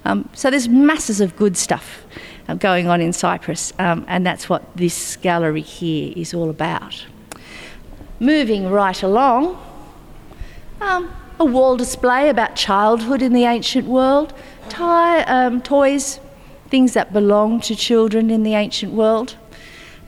Um, 0.04 0.28
so 0.32 0.50
there's 0.50 0.68
masses 0.68 1.20
of 1.20 1.36
good 1.36 1.56
stuff 1.56 2.04
going 2.54 2.86
on 2.86 3.00
in 3.00 3.12
Cyprus, 3.12 3.72
um, 3.78 4.04
and 4.08 4.24
that's 4.24 4.48
what 4.48 4.62
this 4.76 5.16
gallery 5.16 5.62
here 5.62 6.12
is 6.16 6.32
all 6.32 6.48
about. 6.48 7.04
Moving 8.20 8.70
right 8.70 9.02
along, 9.02 9.60
um, 10.80 11.12
a 11.38 11.44
wall 11.44 11.76
display 11.76 12.28
about 12.28 12.56
childhood 12.56 13.20
in 13.20 13.32
the 13.32 13.44
ancient 13.44 13.86
world 13.86 14.32
tie, 14.68 15.22
um, 15.22 15.62
toys, 15.62 16.20
things 16.68 16.92
that 16.94 17.12
belong 17.12 17.60
to 17.60 17.74
children 17.74 18.30
in 18.30 18.42
the 18.42 18.54
ancient 18.54 18.92
world, 18.92 19.36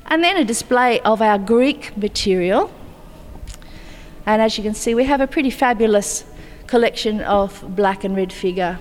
and 0.07 0.23
then 0.23 0.37
a 0.37 0.45
display 0.45 1.01
of 1.01 1.23
our 1.23 1.39
Greek 1.39 1.97
material. 1.97 2.73
And 4.27 4.43
as 4.43 4.59
you 4.59 4.65
can 4.65 4.75
see, 4.75 4.95
we 4.95 5.05
have 5.05 5.21
a 5.21 5.27
pretty 5.27 5.51
fabulous 5.51 6.25
collection 6.67 7.21
of 7.23 7.65
black 7.75 8.05
and 8.05 8.15
red 8.15 8.33
figure 8.33 8.79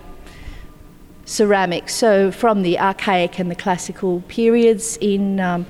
ceramics, 1.27 1.93
so 1.93 2.31
from 2.31 2.61
the 2.63 2.79
archaic 2.79 3.37
and 3.37 3.51
the 3.51 3.55
classical 3.55 4.23
periods 4.29 4.97
in 5.01 5.39
um, 5.39 5.65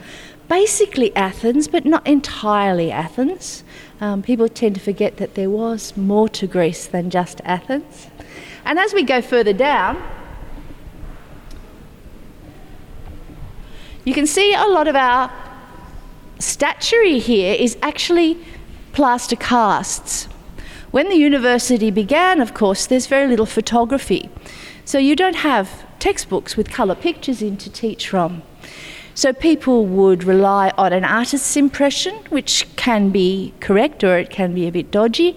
basically 0.47 1.13
Athens, 1.15 1.67
but 1.67 1.83
not 1.83 2.05
entirely 2.07 2.91
Athens. 2.91 3.63
Um, 3.99 4.21
people 4.21 4.47
tend 4.47 4.75
to 4.75 4.81
forget 4.81 5.17
that 5.17 5.33
there 5.33 5.49
was 5.49 5.97
more 5.97 6.29
to 6.29 6.45
Greece 6.45 6.85
than 6.85 7.09
just 7.09 7.41
Athens. 7.43 8.07
And 8.63 8.77
as 8.77 8.93
we 8.93 9.01
go 9.03 9.19
further 9.19 9.53
down, 9.53 10.01
you 14.05 14.13
can 14.13 14.27
see 14.27 14.53
a 14.53 14.67
lot 14.67 14.87
of 14.87 14.95
our 14.95 15.31
statuary 16.39 17.17
here 17.17 17.55
is 17.55 17.77
actually 17.81 18.37
plaster 18.93 19.35
casts. 19.35 20.25
When 20.91 21.09
the 21.09 21.15
university 21.15 21.91
began, 21.91 22.39
of 22.41 22.53
course, 22.53 22.85
there's 22.85 23.07
very 23.07 23.27
little 23.27 23.45
photography. 23.45 24.29
So 24.87 24.99
you 24.99 25.17
don't 25.17 25.35
have 25.35 25.85
textbooks 25.99 26.55
with 26.55 26.71
colour 26.71 26.95
pictures 26.95 27.41
in 27.41 27.57
to 27.57 27.69
teach 27.69 28.07
from. 28.07 28.41
So 29.15 29.33
people 29.33 29.85
would 29.85 30.23
rely 30.23 30.71
on 30.77 30.93
an 30.93 31.03
artist's 31.03 31.57
impression, 31.57 32.15
which 32.29 32.65
can 32.77 33.09
be 33.09 33.53
correct 33.59 34.05
or 34.05 34.17
it 34.17 34.29
can 34.29 34.53
be 34.53 34.65
a 34.65 34.71
bit 34.71 34.89
dodgy. 34.89 35.35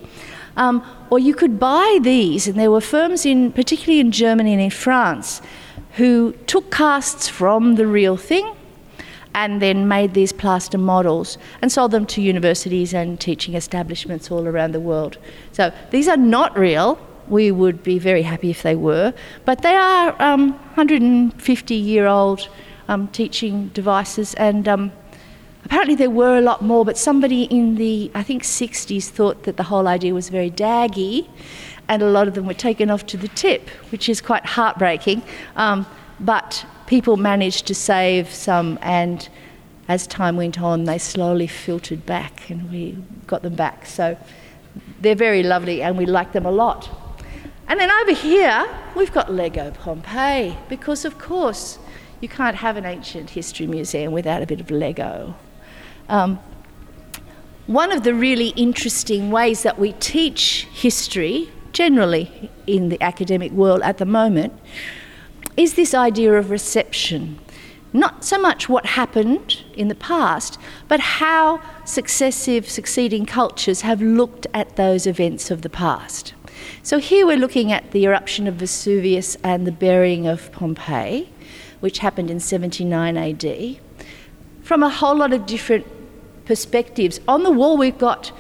Um, 0.57 0.85
or 1.11 1.19
you 1.19 1.35
could 1.35 1.59
buy 1.59 1.99
these, 2.01 2.47
and 2.47 2.61
there 2.61 2.71
were 2.71 2.81
firms 2.81 3.27
in, 3.27 3.51
particularly 3.51 3.99
in 3.99 4.13
Germany 4.13 4.53
and 4.53 4.63
in 4.63 4.71
France, 4.71 5.43
who 5.97 6.31
took 6.47 6.71
casts 6.71 7.29
from 7.29 7.75
the 7.75 7.89
real 7.89 8.17
thing 8.17 8.55
and 9.35 9.61
then 9.61 9.89
made 9.89 10.15
these 10.15 10.33
plaster 10.33 10.79
models 10.79 11.39
and 11.61 11.73
sold 11.73 11.91
them 11.91 12.07
to 12.07 12.23
universities 12.23 12.95
and 12.95 13.19
teaching 13.19 13.55
establishments 13.55 14.31
all 14.31 14.47
around 14.47 14.71
the 14.71 14.81
world. 14.81 15.19
So 15.51 15.73
these 15.91 16.07
are 16.07 16.17
not 16.17 16.57
real. 16.57 17.05
We 17.31 17.51
would 17.51 17.83
be 17.83 17.99
very 17.99 18.23
happy 18.23 18.51
if 18.51 18.62
they 18.62 18.77
were, 18.77 19.14
but 19.47 19.62
they 19.62 19.75
are 19.75 20.14
um, 20.21 20.53
150 20.75 21.75
year 21.75 22.07
old 22.07 22.49
um, 22.88 23.09
teaching 23.09 23.69
devices 23.69 24.35
and 24.35 24.69
um, 24.69 24.93
Apparently, 25.64 25.95
there 25.95 26.11
were 26.11 26.37
a 26.37 26.40
lot 26.40 26.62
more, 26.62 26.85
but 26.85 26.97
somebody 26.97 27.45
in 27.45 27.77
the, 27.77 28.11
I 28.14 28.23
think, 28.23 28.43
60s 28.43 29.09
thought 29.09 29.45
that 29.45 29.57
the 29.57 29.62
whole 29.64 29.87
idea 29.87 30.14
was 30.14 30.29
very 30.29 30.51
daggy, 30.51 31.29
and 31.87 32.03
a 32.03 32.11
lot 32.11 32.27
of 32.27 32.35
them 32.35 32.47
were 32.47 32.55
taken 32.55 32.90
off 32.90 33.07
to 33.07 33.16
the 33.16 33.29
tip, 33.29 33.69
which 33.90 34.09
is 34.09 34.21
quite 34.21 34.45
heartbreaking. 34.45 35.23
Um, 35.57 35.87
but 36.19 36.64
people 36.87 37.16
managed 37.16 37.66
to 37.66 37.75
save 37.75 38.33
some, 38.33 38.79
and 38.83 39.29
as 39.87 40.07
time 40.07 40.37
went 40.37 40.61
on, 40.61 40.85
they 40.85 40.99
slowly 40.99 41.47
filtered 41.47 42.07
back, 42.07 42.49
and 42.51 42.71
we 42.71 42.97
got 43.27 43.43
them 43.43 43.55
back. 43.55 43.87
So 43.87 44.16
they're 45.01 45.14
very 45.14 45.43
lovely, 45.43 45.83
and 45.83 45.97
we 45.99 46.07
like 46.07 46.33
them 46.33 46.47
a 46.47 46.51
lot. 46.51 46.88
And 47.71 47.79
then 47.79 47.89
over 48.03 48.13
here, 48.13 48.69
we've 48.97 49.13
got 49.13 49.33
Lego 49.33 49.71
Pompeii, 49.71 50.59
because 50.69 51.05
of 51.05 51.21
course, 51.21 51.79
you 52.21 52.29
can't 52.29 52.57
have 52.57 52.77
an 52.77 52.85
ancient 52.85 53.31
history 53.31 53.69
museum 53.69 54.13
without 54.13 54.43
a 54.43 54.47
bit 54.47 54.61
of 54.61 54.73
Lego. 54.73 55.37
Um, 56.09 56.41
one 57.69 57.93
of 57.93 58.03
the 58.03 58.13
really 58.13 58.49
interesting 58.57 59.31
ways 59.31 59.63
that 59.63 59.79
we 59.79 59.93
teach 59.93 60.67
history, 60.73 61.53
generally 61.73 62.51
in 62.67 62.89
the 62.89 63.01
academic 63.01 63.53
world 63.53 63.83
at 63.83 63.99
the 63.99 64.05
moment, 64.05 64.53
is 65.57 65.75
this 65.75 65.95
idea 65.95 66.33
of 66.35 66.51
reception. 66.51 67.39
Not 67.93 68.25
so 68.25 68.37
much 68.37 68.69
what 68.69 68.85
happened 68.85 69.63
in 69.75 69.87
the 69.87 69.95
past, 69.95 70.59
but 70.89 70.99
how 70.99 71.61
successive, 71.85 72.69
succeeding 72.69 73.27
cultures 73.27 73.83
have 73.83 74.03
looked 74.03 74.49
at 74.53 74.75
those 74.75 75.07
events 75.07 75.53
of 75.53 75.63
the 75.63 75.71
past. 75.71 76.35
So 76.83 76.99
here 76.99 77.27
we're 77.27 77.37
looking 77.37 77.73
at 77.73 77.90
the 77.90 78.05
eruption 78.05 78.46
of 78.46 78.55
Vesuvius 78.55 79.37
and 79.42 79.66
the 79.66 79.73
burying 79.73 80.27
of 80.27 80.51
Pompeii, 80.53 81.29
which 81.81 81.99
happened 81.99 82.31
in 82.31 82.40
79 82.40 83.16
AD, 83.16 83.79
from 84.62 84.83
a 84.83 84.90
whole 84.90 85.16
lot 85.16 85.33
of 85.33 85.46
different 85.46 85.87
perspectives. 86.44 87.20
On 87.29 87.42
the 87.42 87.51
wall, 87.51 87.77
we've 87.77 87.99
got 87.99 88.33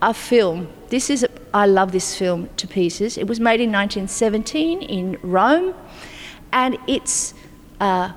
a 0.00 0.14
film. 0.14 0.68
This 0.88 1.10
is, 1.10 1.22
a, 1.22 1.28
I 1.52 1.66
love 1.66 1.92
this 1.92 2.16
film 2.16 2.48
to 2.56 2.66
pieces. 2.66 3.18
It 3.18 3.26
was 3.26 3.40
made 3.40 3.60
in 3.60 3.72
1917 3.72 4.82
in 4.82 5.18
Rome, 5.22 5.74
and 6.52 6.78
it's 6.86 7.34
uh, 7.80 8.12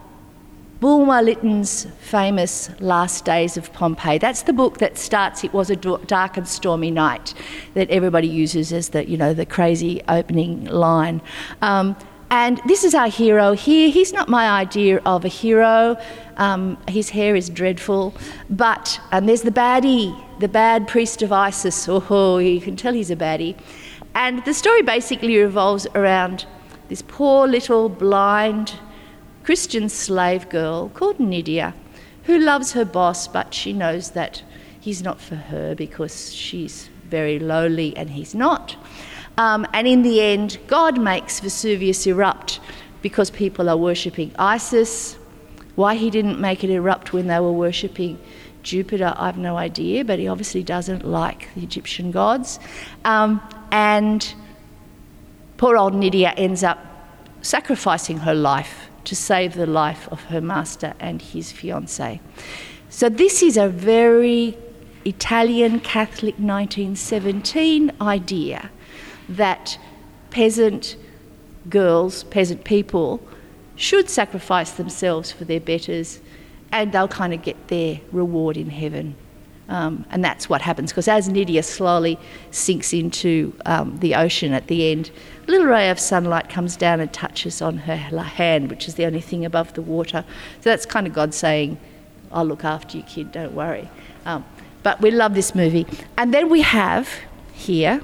Bulwer 0.82 1.22
Lytton's 1.22 1.86
famous 2.00 2.72
Last 2.80 3.24
Days 3.24 3.56
of 3.56 3.72
Pompeii. 3.72 4.18
That's 4.18 4.42
the 4.42 4.52
book 4.52 4.80
that 4.80 4.98
starts 4.98 5.44
It 5.44 5.54
Was 5.54 5.70
a 5.70 5.76
Dark 5.76 6.38
and 6.38 6.48
Stormy 6.48 6.90
Night 6.90 7.36
that 7.76 7.88
everybody 7.92 8.28
uses 8.28 8.74
as 8.74 8.90
the, 8.90 9.08
you 9.08 9.16
know, 9.16 9.32
the 9.32 9.46
crazy 9.46 10.02
opening 10.08 10.66
line. 10.66 11.22
Um, 11.62 11.96
and 12.32 12.60
this 12.66 12.84
is 12.84 12.96
our 12.96 13.10
hero 13.10 13.52
here. 13.52 13.92
He's 13.92 14.12
not 14.12 14.28
my 14.28 14.50
idea 14.50 15.00
of 15.06 15.24
a 15.24 15.28
hero. 15.28 15.98
Um, 16.38 16.80
his 16.88 17.12
hair 17.12 17.36
is 17.36 17.48
dreadful. 17.48 18.16
But, 18.50 19.00
and 19.12 19.30
there's 19.30 19.44
the 19.44 19.52
baddie, 19.52 20.20
the 20.40 20.48
bad 20.48 20.88
priest 20.88 21.22
of 21.22 21.32
Isis. 21.32 21.88
Oh, 21.88 22.40
you 22.40 22.60
can 22.60 22.76
tell 22.76 22.94
he's 22.94 23.12
a 23.12 23.16
baddie. 23.16 23.56
And 24.16 24.44
the 24.46 24.54
story 24.56 24.82
basically 24.82 25.38
revolves 25.38 25.86
around 25.94 26.48
this 26.88 27.04
poor 27.04 27.48
little 27.48 27.88
blind 27.88 28.74
Christian 29.44 29.90
slave 29.90 30.50
girl 30.50 30.90
called 30.90 31.20
Nydia 31.20 31.74
who 32.24 32.38
loves 32.38 32.74
her 32.74 32.86
boss, 32.86 33.28
but 33.28 33.54
she 33.54 33.74
knows 33.74 34.12
that 34.12 34.44
he's 34.80 35.02
not 35.02 35.20
for 35.20 35.36
her 35.36 35.76
because 35.76 36.34
she's 36.34 36.90
very 37.08 37.40
lowly 37.40 37.96
and 37.98 38.10
he's 38.12 38.36
not. 38.36 38.76
Um, 39.38 39.66
and 39.74 39.88
in 39.88 40.02
the 40.04 40.22
end, 40.22 40.60
God 40.68 41.00
makes 41.00 41.40
Vesuvius 41.40 42.06
erupt 42.06 42.60
because 43.02 43.32
people 43.32 43.70
are 43.70 43.78
worshipping 43.78 44.32
Isis. 44.38 45.18
Why 45.76 45.96
he 45.96 46.10
didn't 46.10 46.40
make 46.40 46.64
it 46.64 46.70
erupt 46.70 47.14
when 47.14 47.28
they 47.28 47.40
were 47.40 47.52
worshipping 47.52 48.20
Jupiter, 48.62 49.14
I've 49.18 49.38
no 49.38 49.58
idea, 49.58 50.06
but 50.06 50.20
he 50.20 50.28
obviously 50.28 50.62
doesn't 50.62 51.04
like 51.04 51.52
the 51.56 51.64
Egyptian 51.64 52.12
gods. 52.12 52.60
Um, 53.04 53.42
and 53.72 54.34
poor 55.58 55.78
old 55.78 55.96
Nydia 55.96 56.34
ends 56.38 56.64
up 56.64 56.78
sacrificing 57.42 58.18
her 58.18 58.36
life 58.36 58.81
to 59.06 59.16
save 59.16 59.54
the 59.54 59.66
life 59.66 60.08
of 60.12 60.24
her 60.26 60.42
master 60.42 60.94
and 61.00 61.22
his 61.22 61.52
fiancée. 61.52 62.20
So, 62.90 63.10
this 63.10 63.42
is 63.42 63.58
a 63.58 63.68
very 63.68 64.58
Italian 65.06 65.80
Catholic 65.80 66.36
1917 66.36 67.92
idea 68.02 68.70
that 69.30 69.80
peasant 70.30 70.96
girls, 71.70 72.24
peasant 72.26 72.64
people, 72.64 73.22
should 73.76 74.10
sacrifice 74.10 74.72
themselves 74.72 75.32
for 75.32 75.46
their 75.46 75.60
betters 75.60 76.20
and 76.72 76.92
they'll 76.92 77.08
kind 77.08 77.34
of 77.34 77.42
get 77.42 77.68
their 77.68 78.00
reward 78.12 78.58
in 78.58 78.70
heaven. 78.70 79.16
Um, 79.72 80.06
and 80.12 80.22
that's 80.22 80.50
what 80.50 80.62
happens 80.62 80.92
because 80.92 81.08
as 81.08 81.30
Nydia 81.30 81.64
slowly 81.64 82.20
sinks 82.52 82.92
into 82.92 83.54
um, 83.66 83.98
the 84.00 84.16
ocean 84.16 84.52
at 84.52 84.68
the 84.68 84.92
end, 84.92 85.12
a 85.48 85.52
little 85.52 85.66
ray 85.66 85.90
of 85.90 85.98
sunlight 85.98 86.50
comes 86.50 86.76
down 86.76 87.00
and 87.00 87.12
touches 87.14 87.62
on 87.62 87.78
her 87.78 87.96
hand, 87.96 88.70
which 88.70 88.90
is 88.90 88.96
the 88.96 89.06
only 89.06 89.22
thing 89.22 89.46
above 89.46 89.74
the 89.74 89.82
water. 89.82 90.26
So 90.60 90.70
that's 90.70 90.86
kind 90.86 91.08
of 91.08 91.14
God 91.14 91.34
saying, 91.34 91.80
I'll 92.34 92.44
look 92.44 92.66
after 92.66 92.98
you, 92.98 93.04
kid, 93.04 93.32
don't 93.32 93.54
worry. 93.54 93.90
Um, 94.26 94.44
but 94.84 95.00
we 95.00 95.10
love 95.10 95.36
this 95.36 95.56
movie. 95.56 95.88
And 96.18 96.34
then 96.34 96.50
we 96.50 96.62
have 96.62 97.10
here 97.54 98.04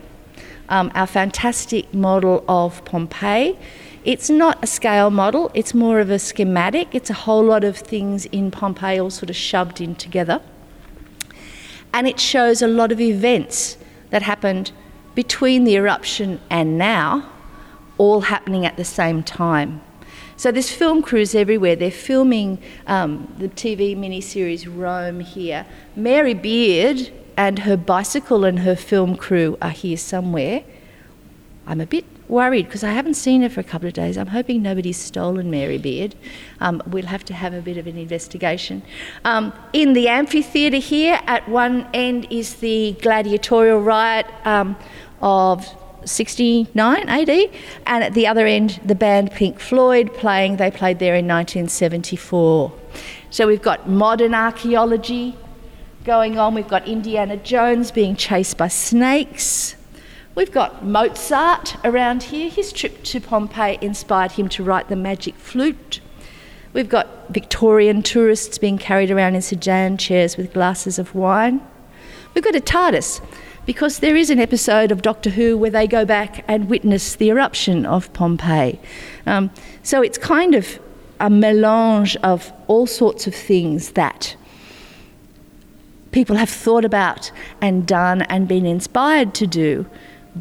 um, 0.69 0.89
our 0.95 1.07
fantastic 1.07 1.93
model 1.93 2.45
of 2.47 2.83
Pompeii. 2.85 3.59
It's 4.05 4.29
not 4.29 4.63
a 4.63 4.67
scale 4.67 5.09
model, 5.09 5.51
it's 5.53 5.73
more 5.73 5.99
of 5.99 6.09
a 6.09 6.17
schematic. 6.17 6.95
It's 6.95 7.09
a 7.09 7.13
whole 7.25 7.43
lot 7.43 7.65
of 7.65 7.75
things 7.77 8.25
in 8.27 8.51
Pompeii 8.51 8.99
all 9.01 9.09
sort 9.09 9.29
of 9.29 9.35
shoved 9.35 9.81
in 9.81 9.95
together. 9.95 10.41
And 11.97 12.07
it 12.07 12.19
shows 12.19 12.61
a 12.61 12.67
lot 12.67 12.91
of 12.91 13.01
events 13.01 13.75
that 14.11 14.21
happened 14.21 14.71
between 15.15 15.63
the 15.63 15.73
eruption 15.73 16.39
and 16.47 16.77
now, 16.77 17.27
all 17.97 18.21
happening 18.21 18.67
at 18.67 18.77
the 18.77 18.85
same 18.85 19.23
time. 19.23 19.81
So 20.35 20.51
there's 20.51 20.69
film 20.69 21.01
crews 21.01 21.33
everywhere. 21.33 21.75
They're 21.75 21.89
filming 21.89 22.59
um, 22.85 23.33
the 23.39 23.49
TV 23.49 23.97
miniseries 23.97 24.67
Rome 24.71 25.21
here. 25.21 25.65
Mary 25.95 26.35
Beard 26.35 27.11
and 27.35 27.57
her 27.57 27.75
bicycle 27.75 28.45
and 28.45 28.59
her 28.59 28.75
film 28.75 29.15
crew 29.15 29.57
are 29.59 29.71
here 29.71 29.97
somewhere. 29.97 30.65
I'm 31.65 31.81
a 31.81 31.87
bit 31.87 32.05
worried 32.29 32.65
because 32.65 32.83
I 32.83 32.91
haven't 32.91 33.15
seen 33.15 33.41
her 33.41 33.49
for 33.49 33.59
a 33.59 33.63
couple 33.63 33.87
of 33.87 33.93
days. 33.93 34.17
I'm 34.17 34.27
hoping 34.27 34.61
nobody's 34.61 34.97
stolen 34.97 35.49
Mary 35.49 35.77
Beard. 35.77 36.15
Um, 36.59 36.81
we'll 36.87 37.05
have 37.05 37.23
to 37.25 37.33
have 37.33 37.53
a 37.53 37.61
bit 37.61 37.77
of 37.77 37.87
an 37.87 37.97
investigation. 37.97 38.83
Um, 39.25 39.53
in 39.73 39.93
the 39.93 40.07
amphitheatre 40.07 40.77
here, 40.77 41.19
at 41.27 41.47
one 41.47 41.87
end 41.93 42.27
is 42.29 42.55
the 42.55 42.93
gladiatorial 43.01 43.81
riot 43.81 44.25
um, 44.45 44.75
of 45.21 45.65
69 46.05 47.09
AD, 47.09 47.29
and 47.85 48.03
at 48.03 48.13
the 48.13 48.27
other 48.27 48.45
end, 48.45 48.79
the 48.85 48.95
band 48.95 49.31
Pink 49.31 49.59
Floyd 49.59 50.13
playing. 50.13 50.57
They 50.57 50.71
played 50.71 50.99
there 50.99 51.15
in 51.15 51.27
1974. 51.27 52.73
So 53.29 53.47
we've 53.47 53.61
got 53.61 53.89
modern 53.89 54.33
archaeology, 54.33 55.35
going 56.07 56.39
on. 56.39 56.55
We've 56.55 56.67
got 56.67 56.87
Indiana 56.87 57.37
Jones 57.37 57.91
being 57.91 58.15
chased 58.15 58.57
by 58.57 58.69
snakes. 58.69 59.76
We've 60.37 60.51
got 60.51 60.85
Mozart 60.85 61.83
around 61.83 62.21
here. 62.21 62.47
His 62.47 62.71
trip 62.71 63.01
to 63.05 63.19
Pompeii 63.19 63.79
inspired 63.81 64.33
him 64.33 64.47
to 64.49 64.63
write 64.63 64.87
the 64.87 64.95
magic 64.95 65.33
flute. 65.33 65.99
We've 66.73 66.87
got 66.87 67.07
Victorian 67.29 68.03
tourists 68.03 68.59
being 68.59 68.77
carried 68.77 69.09
around 69.09 69.33
in 69.33 69.41
sedan 69.41 69.97
chairs 69.97 70.37
with 70.37 70.53
glasses 70.53 70.99
of 70.99 71.15
wine. 71.15 71.59
We've 72.35 72.43
got 72.43 72.55
a 72.55 72.59
TARDIS 72.59 73.19
because 73.65 73.97
there 73.97 74.15
is 74.15 74.29
an 74.29 74.37
episode 74.37 74.91
of 74.91 75.01
Doctor 75.01 75.31
Who 75.31 75.57
where 75.57 75.71
they 75.71 75.87
go 75.87 76.05
back 76.05 76.45
and 76.47 76.69
witness 76.69 77.15
the 77.15 77.29
eruption 77.29 77.83
of 77.87 78.13
Pompeii. 78.13 78.79
Um, 79.25 79.49
so 79.81 80.03
it's 80.03 80.19
kind 80.19 80.53
of 80.53 80.79
a 81.19 81.31
melange 81.31 82.15
of 82.17 82.53
all 82.67 82.85
sorts 82.85 83.25
of 83.25 83.33
things 83.33 83.93
that 83.93 84.35
people 86.11 86.35
have 86.35 86.49
thought 86.51 86.85
about 86.85 87.31
and 87.59 87.87
done 87.87 88.21
and 88.21 88.47
been 88.47 88.67
inspired 88.67 89.33
to 89.33 89.47
do 89.47 89.87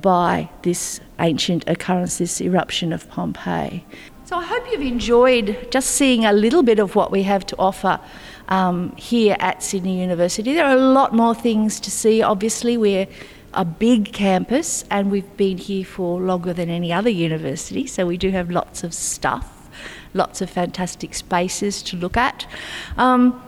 by 0.00 0.50
this 0.62 1.00
ancient 1.18 1.64
occurrence, 1.66 2.18
this 2.18 2.40
eruption 2.40 2.92
of 2.92 3.08
Pompeii. 3.10 3.84
So 4.24 4.36
I 4.36 4.44
hope 4.44 4.64
you've 4.72 4.80
enjoyed 4.80 5.68
just 5.70 5.92
seeing 5.92 6.24
a 6.24 6.32
little 6.32 6.62
bit 6.62 6.78
of 6.80 6.96
what 6.96 7.12
we 7.12 7.22
have 7.22 7.46
to 7.46 7.56
offer 7.58 8.00
um, 8.48 8.94
here 8.96 9.36
at 9.38 9.62
Sydney 9.62 10.00
University. 10.00 10.54
There 10.54 10.64
are 10.64 10.76
a 10.76 10.80
lot 10.80 11.14
more 11.14 11.34
things 11.34 11.78
to 11.80 11.90
see. 11.90 12.22
Obviously, 12.22 12.76
we're 12.76 13.06
a 13.54 13.64
big 13.64 14.12
campus 14.12 14.84
and 14.90 15.10
we've 15.10 15.36
been 15.36 15.58
here 15.58 15.84
for 15.84 16.20
longer 16.20 16.52
than 16.52 16.68
any 16.68 16.92
other 16.92 17.10
university, 17.10 17.86
so 17.86 18.06
we 18.06 18.16
do 18.16 18.30
have 18.30 18.50
lots 18.50 18.84
of 18.84 18.92
stuff, 18.92 19.70
lots 20.12 20.40
of 20.40 20.50
fantastic 20.50 21.14
spaces 21.14 21.82
to 21.84 21.96
look 21.96 22.16
at. 22.16 22.46
Um, 22.96 23.40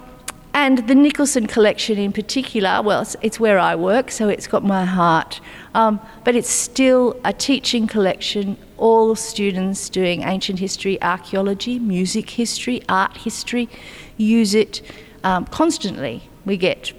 and 0.58 0.88
the 0.88 0.94
Nicholson 0.96 1.46
collection 1.46 1.98
in 1.98 2.12
particular, 2.12 2.82
well, 2.82 3.02
it's, 3.02 3.14
it's, 3.22 3.38
where 3.38 3.60
I 3.60 3.76
work, 3.76 4.10
so 4.10 4.28
it's 4.28 4.48
got 4.48 4.64
my 4.64 4.84
heart. 4.84 5.40
Um, 5.72 6.00
but 6.24 6.34
it's 6.34 6.50
still 6.50 7.16
a 7.24 7.32
teaching 7.32 7.86
collection, 7.86 8.56
all 8.76 9.14
students 9.14 9.88
doing 9.88 10.22
ancient 10.24 10.58
history, 10.58 11.00
archaeology, 11.00 11.78
music 11.78 12.30
history, 12.30 12.82
art 12.88 13.18
history 13.18 13.68
use 14.16 14.52
it 14.52 14.82
um, 15.22 15.44
constantly. 15.44 16.28
We 16.44 16.56
get 16.56 16.92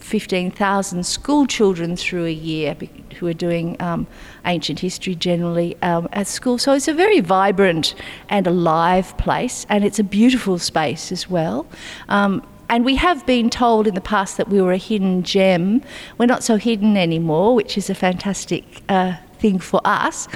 15,000 0.00 1.06
school 1.06 1.46
children 1.46 1.96
through 1.96 2.26
a 2.26 2.38
year 2.50 2.76
who 3.18 3.26
are 3.26 3.32
doing 3.32 3.80
um, 3.80 4.06
ancient 4.44 4.80
history 4.80 5.14
generally 5.14 5.80
um, 5.80 6.10
at 6.12 6.26
school. 6.26 6.58
So 6.58 6.74
it's 6.74 6.88
a 6.88 6.92
very 6.92 7.20
vibrant 7.20 7.94
and 8.28 8.46
alive 8.46 9.16
place, 9.16 9.64
and 9.70 9.82
it's 9.82 9.98
a 9.98 10.04
beautiful 10.04 10.58
space 10.58 11.10
as 11.10 11.30
well. 11.30 11.66
Um, 12.10 12.42
and 12.68 12.84
we 12.84 12.96
have 12.96 13.24
been 13.24 13.48
told 13.50 13.86
in 13.86 13.94
the 13.94 14.00
past 14.00 14.36
that 14.36 14.48
we 14.48 14.60
were 14.60 14.72
a 14.72 14.78
hidden 14.78 15.22
gem. 15.22 15.82
We're 16.18 16.26
not 16.26 16.44
so 16.44 16.56
hidden 16.56 16.96
anymore, 16.96 17.54
which 17.54 17.78
is 17.78 17.88
a 17.88 17.94
fantastic 17.94 18.82
uh, 18.88 19.16
thing 19.38 19.58
for 19.58 19.80
us. 19.84 20.28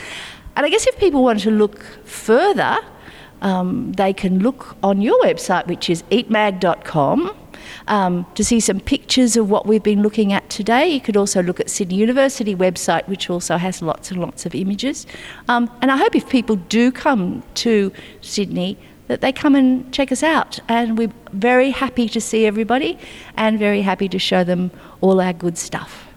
And 0.57 0.65
I 0.65 0.69
guess 0.69 0.87
if 0.87 0.99
people 0.99 1.23
want 1.23 1.41
to 1.41 1.51
look 1.51 1.83
further, 2.05 2.79
um, 3.43 3.93
they 3.93 4.13
can 4.13 4.39
look 4.39 4.77
on 4.83 5.03
your 5.03 5.21
website, 5.23 5.67
which 5.67 5.91
is 5.91 6.03
eatmag.com. 6.05 7.37
Um, 7.87 8.27
to 8.35 8.45
see 8.45 8.61
some 8.61 8.81
pictures 8.81 9.37
of 9.37 9.51
what 9.51 9.67
we've 9.67 9.83
been 9.83 10.03
looking 10.03 10.33
at 10.33 10.49
today. 10.51 10.89
You 10.89 11.01
could 11.01 11.17
also 11.17 11.43
look 11.43 11.59
at 11.59 11.71
Sydney 11.71 11.97
University 11.97 12.55
website, 12.55 13.07
which 13.09 13.31
also 13.31 13.57
has 13.57 13.83
lots 13.83 14.11
and 14.11 14.21
lots 14.21 14.47
of 14.47 14.55
images. 14.55 15.07
Um, 15.49 15.71
and 15.81 15.91
I 15.91 15.97
hope 15.97 16.15
if 16.15 16.29
people 16.29 16.57
do 16.57 16.93
come 16.93 17.43
to 17.55 17.93
Sydney, 18.21 18.79
that 19.09 19.21
they 19.21 19.33
come 19.33 19.55
and 19.55 19.93
check 19.93 20.13
us 20.13 20.23
out. 20.23 20.59
And 20.69 20.97
we're 20.97 21.13
very 21.33 21.71
happy 21.71 22.09
to 22.09 22.21
see 22.21 22.47
everybody 22.47 22.99
and 23.37 23.59
very 23.59 23.83
happy 23.83 24.09
to 24.09 24.19
show 24.19 24.45
them 24.45 24.71
all 25.01 25.21
our 25.21 25.33
good 25.33 25.59
stuff. 25.59 26.09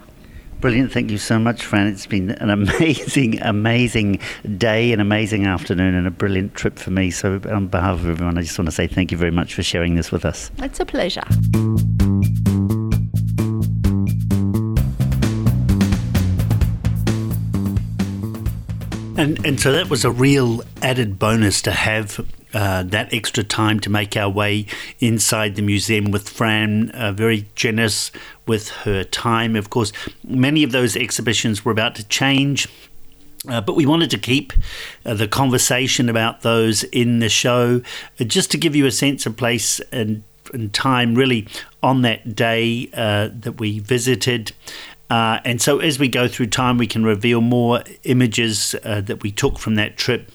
Brilliant. 0.61 0.91
Thank 0.91 1.11
you 1.11 1.17
so 1.17 1.37
much, 1.37 1.63
Fran. 1.63 1.87
It's 1.87 2.07
been 2.07 2.31
an 2.31 2.49
amazing, 2.49 3.41
amazing 3.43 4.19
day, 4.57 4.93
an 4.93 4.99
amazing 4.99 5.45
afternoon, 5.45 5.93
and 5.93 6.07
a 6.07 6.11
brilliant 6.11 6.55
trip 6.55 6.79
for 6.79 6.91
me. 6.91 7.11
So, 7.11 7.39
on 7.51 7.67
behalf 7.67 7.99
of 7.99 8.09
everyone, 8.09 8.37
I 8.37 8.41
just 8.41 8.57
want 8.57 8.67
to 8.67 8.71
say 8.71 8.87
thank 8.87 9.11
you 9.11 9.17
very 9.17 9.31
much 9.31 9.53
for 9.53 9.61
sharing 9.61 9.95
this 9.95 10.11
with 10.11 10.25
us. 10.25 10.49
It's 10.57 10.79
a 10.79 10.85
pleasure. 10.85 11.23
And, 19.17 19.45
and 19.45 19.59
so 19.59 19.71
that 19.71 19.89
was 19.89 20.03
a 20.03 20.11
real 20.11 20.61
added 20.81 21.17
bonus 21.17 21.61
to 21.63 21.71
have 21.71 22.25
uh, 22.55 22.83
that 22.83 23.13
extra 23.13 23.43
time 23.43 23.81
to 23.81 23.89
make 23.89 24.15
our 24.15 24.29
way 24.29 24.65
inside 25.01 25.55
the 25.55 25.61
museum 25.61 26.09
with 26.09 26.29
Fran, 26.29 26.89
uh, 26.91 27.11
very 27.11 27.45
generous 27.55 28.11
with 28.47 28.69
her 28.69 29.03
time. 29.03 29.57
Of 29.57 29.69
course, 29.69 29.91
many 30.23 30.63
of 30.63 30.71
those 30.71 30.95
exhibitions 30.95 31.65
were 31.65 31.73
about 31.73 31.95
to 31.95 32.07
change. 32.07 32.69
Uh, 33.47 33.59
but 33.59 33.75
we 33.75 33.85
wanted 33.85 34.09
to 34.09 34.17
keep 34.17 34.53
uh, 35.05 35.13
the 35.13 35.27
conversation 35.27 36.07
about 36.07 36.41
those 36.43 36.83
in 36.85 37.19
the 37.19 37.29
show 37.29 37.81
uh, 38.19 38.23
just 38.23 38.51
to 38.51 38.57
give 38.57 38.73
you 38.73 38.85
a 38.85 38.91
sense 38.91 39.25
of 39.25 39.35
place 39.35 39.81
and, 39.91 40.23
and 40.53 40.73
time 40.73 41.13
really 41.13 41.47
on 41.83 42.03
that 42.03 42.35
day 42.35 42.89
uh, 42.93 43.29
that 43.31 43.59
we 43.59 43.79
visited. 43.79 44.53
Uh, 45.09 45.39
and 45.45 45.61
so, 45.61 45.79
as 45.79 45.99
we 45.99 46.07
go 46.07 46.27
through 46.27 46.47
time, 46.47 46.77
we 46.77 46.87
can 46.87 47.03
reveal 47.03 47.41
more 47.41 47.83
images 48.03 48.75
uh, 48.83 49.01
that 49.01 49.21
we 49.21 49.31
took 49.31 49.59
from 49.59 49.75
that 49.75 49.97
trip, 49.97 50.31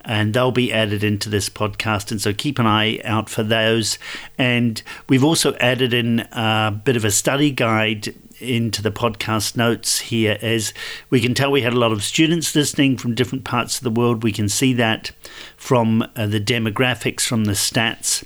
and 0.00 0.34
they'll 0.34 0.50
be 0.50 0.72
added 0.72 1.04
into 1.04 1.28
this 1.28 1.48
podcast. 1.48 2.10
And 2.10 2.20
so, 2.20 2.32
keep 2.32 2.58
an 2.58 2.66
eye 2.66 3.00
out 3.04 3.28
for 3.28 3.44
those. 3.44 3.98
And 4.36 4.82
we've 5.08 5.24
also 5.24 5.54
added 5.54 5.94
in 5.94 6.20
a 6.32 6.80
bit 6.84 6.96
of 6.96 7.04
a 7.04 7.10
study 7.10 7.50
guide 7.50 8.14
into 8.40 8.82
the 8.82 8.90
podcast 8.90 9.56
notes 9.56 9.98
here 9.98 10.38
as 10.40 10.72
we 11.10 11.20
can 11.20 11.34
tell 11.34 11.50
we 11.50 11.62
had 11.62 11.72
a 11.72 11.78
lot 11.78 11.92
of 11.92 12.04
students 12.04 12.54
listening 12.54 12.96
from 12.96 13.14
different 13.14 13.44
parts 13.44 13.78
of 13.78 13.84
the 13.84 13.90
world. 13.90 14.22
We 14.22 14.32
can 14.32 14.48
see 14.48 14.72
that 14.74 15.10
from 15.56 16.02
uh, 16.14 16.26
the 16.26 16.40
demographics, 16.40 17.22
from 17.22 17.44
the 17.44 17.52
stats. 17.52 18.24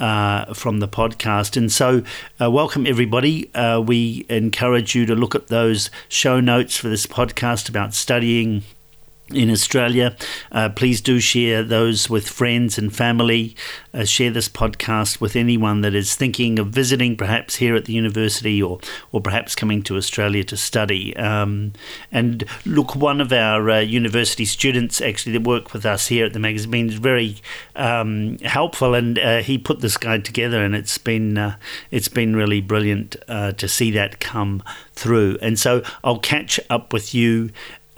Uh, 0.00 0.54
from 0.54 0.80
the 0.80 0.88
podcast. 0.88 1.58
And 1.58 1.70
so, 1.70 2.02
uh, 2.40 2.50
welcome 2.50 2.86
everybody. 2.86 3.54
Uh, 3.54 3.80
we 3.80 4.24
encourage 4.30 4.94
you 4.94 5.04
to 5.04 5.14
look 5.14 5.34
at 5.34 5.48
those 5.48 5.90
show 6.08 6.40
notes 6.40 6.74
for 6.74 6.88
this 6.88 7.06
podcast 7.06 7.68
about 7.68 7.92
studying 7.92 8.62
in 9.32 9.50
Australia. 9.50 10.16
Uh, 10.52 10.68
please 10.68 11.00
do 11.00 11.20
share 11.20 11.62
those 11.62 12.10
with 12.10 12.28
friends 12.28 12.78
and 12.78 12.94
family. 12.94 13.56
Uh, 13.92 14.04
share 14.04 14.30
this 14.30 14.48
podcast 14.48 15.20
with 15.20 15.34
anyone 15.34 15.80
that 15.80 15.94
is 15.94 16.14
thinking 16.14 16.58
of 16.58 16.68
visiting, 16.68 17.16
perhaps 17.16 17.56
here 17.56 17.74
at 17.74 17.86
the 17.86 17.92
university 17.92 18.62
or, 18.62 18.78
or 19.12 19.20
perhaps 19.20 19.54
coming 19.54 19.82
to 19.82 19.96
Australia 19.96 20.44
to 20.44 20.56
study. 20.56 21.16
Um, 21.16 21.72
and 22.12 22.44
look, 22.64 22.94
one 22.94 23.20
of 23.20 23.32
our 23.32 23.68
uh, 23.68 23.80
university 23.80 24.44
students 24.44 25.00
actually 25.00 25.32
that 25.32 25.42
work 25.42 25.72
with 25.72 25.84
us 25.84 26.06
here 26.06 26.26
at 26.26 26.32
the 26.32 26.38
magazine 26.38 26.88
is 26.88 26.94
very 26.94 27.36
um, 27.74 28.38
helpful, 28.38 28.94
and 28.94 29.18
uh, 29.18 29.38
he 29.38 29.58
put 29.58 29.80
this 29.80 29.96
guide 29.96 30.24
together, 30.24 30.62
and 30.62 30.74
it's 30.74 30.98
been 30.98 31.36
uh, 31.36 31.56
it's 31.90 32.08
been 32.08 32.36
really 32.36 32.60
brilliant 32.60 33.16
uh, 33.28 33.52
to 33.52 33.68
see 33.68 33.90
that 33.90 34.20
come 34.20 34.62
through. 34.92 35.38
And 35.40 35.58
so 35.58 35.82
I'll 36.04 36.18
catch 36.18 36.60
up 36.68 36.92
with 36.92 37.14
you 37.14 37.50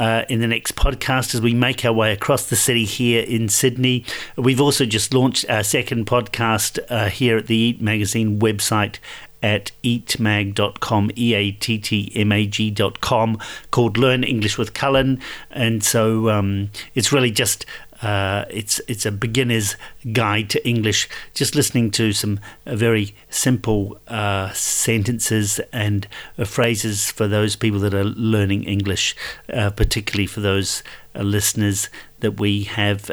uh, 0.02 0.24
in 0.28 0.40
the 0.40 0.48
next 0.48 0.74
podcast 0.74 1.32
as 1.32 1.40
we 1.40 1.54
make 1.54 1.84
our 1.84 1.92
way 1.92 2.12
across 2.12 2.46
the 2.46 2.56
city 2.56 2.84
here 2.84 3.22
in 3.22 3.48
Sydney. 3.48 4.04
We've 4.34 4.60
also 4.60 4.84
just 4.84 5.14
launched 5.14 5.48
our 5.48 5.62
second 5.62 6.08
podcast 6.08 6.80
uh, 6.88 7.08
here 7.08 7.36
at 7.36 7.46
the 7.46 7.56
EATT 7.56 7.80
Magazine 7.80 8.40
website 8.40 8.96
at 9.44 9.70
eattmag.com, 9.84 11.12
E 11.16 11.34
A 11.34 11.52
T 11.52 11.78
T 11.78 12.10
M 12.16 12.32
A 12.32 12.46
G.com, 12.46 13.38
called 13.70 13.96
Learn 13.96 14.24
English 14.24 14.58
with 14.58 14.74
Cullen. 14.74 15.20
And 15.52 15.84
so 15.84 16.30
um, 16.30 16.70
it's 16.96 17.12
really 17.12 17.30
just 17.30 17.64
uh, 18.02 18.44
it's 18.50 18.80
it's 18.88 19.06
a 19.06 19.12
beginner's 19.12 19.76
guide 20.12 20.50
to 20.50 20.68
English. 20.68 21.08
Just 21.34 21.54
listening 21.54 21.90
to 21.92 22.12
some 22.12 22.40
uh, 22.66 22.74
very 22.74 23.14
simple 23.30 24.00
uh, 24.08 24.52
sentences 24.52 25.60
and 25.72 26.08
uh, 26.36 26.44
phrases 26.44 27.10
for 27.10 27.28
those 27.28 27.54
people 27.56 27.80
that 27.80 27.94
are 27.94 28.04
learning 28.04 28.64
English, 28.64 29.16
particularly 29.46 30.26
for 30.26 30.40
those 30.40 30.82
listeners 31.14 31.88
that 32.20 32.40
we 32.40 32.64
have 32.64 33.10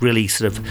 really 0.00 0.28
sort 0.28 0.52
of 0.52 0.66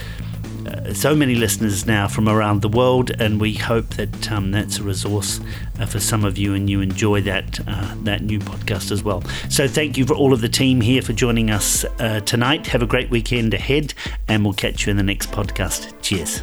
uh, 0.68 0.94
so 0.94 1.16
many 1.16 1.36
listeners 1.36 1.86
now 1.86 2.08
from 2.08 2.28
around 2.28 2.62
the 2.62 2.70
world, 2.70 3.12
and 3.20 3.40
we 3.40 3.54
hope 3.54 3.88
that 3.92 4.32
um, 4.32 4.52
that's 4.52 4.80
a 4.80 4.84
resource 4.84 5.40
uh, 5.80 5.86
for 5.86 6.00
some 6.00 6.26
of 6.26 6.38
you, 6.38 6.54
and 6.54 6.70
you 6.70 6.82
enjoy 6.82 7.22
that 7.22 7.60
uh, 7.68 7.96
that 8.04 8.22
new 8.22 8.40
podcast 8.40 8.92
as 8.92 9.04
well. 9.04 9.22
So 9.50 9.68
thank 9.68 9.98
you 9.98 10.06
for 10.06 10.14
all 10.14 10.34
of 10.34 10.42
the 10.42 10.50
team 10.50 10.82
here 10.82 11.02
for 11.02 11.14
joining 11.14 11.52
us 11.52 11.86
uh, 12.00 12.20
tonight. 12.22 12.68
Have 12.68 12.82
a 12.82 12.88
great 12.88 13.10
weekend 13.10 13.54
ahead, 13.54 13.94
and 14.28 14.44
we'll 14.44 14.54
catch 14.54 14.86
you 14.86 14.92
in 14.92 14.98
the 14.98 15.04
next 15.04 15.32
podcast. 15.32 15.94
Cheers. 16.02 16.42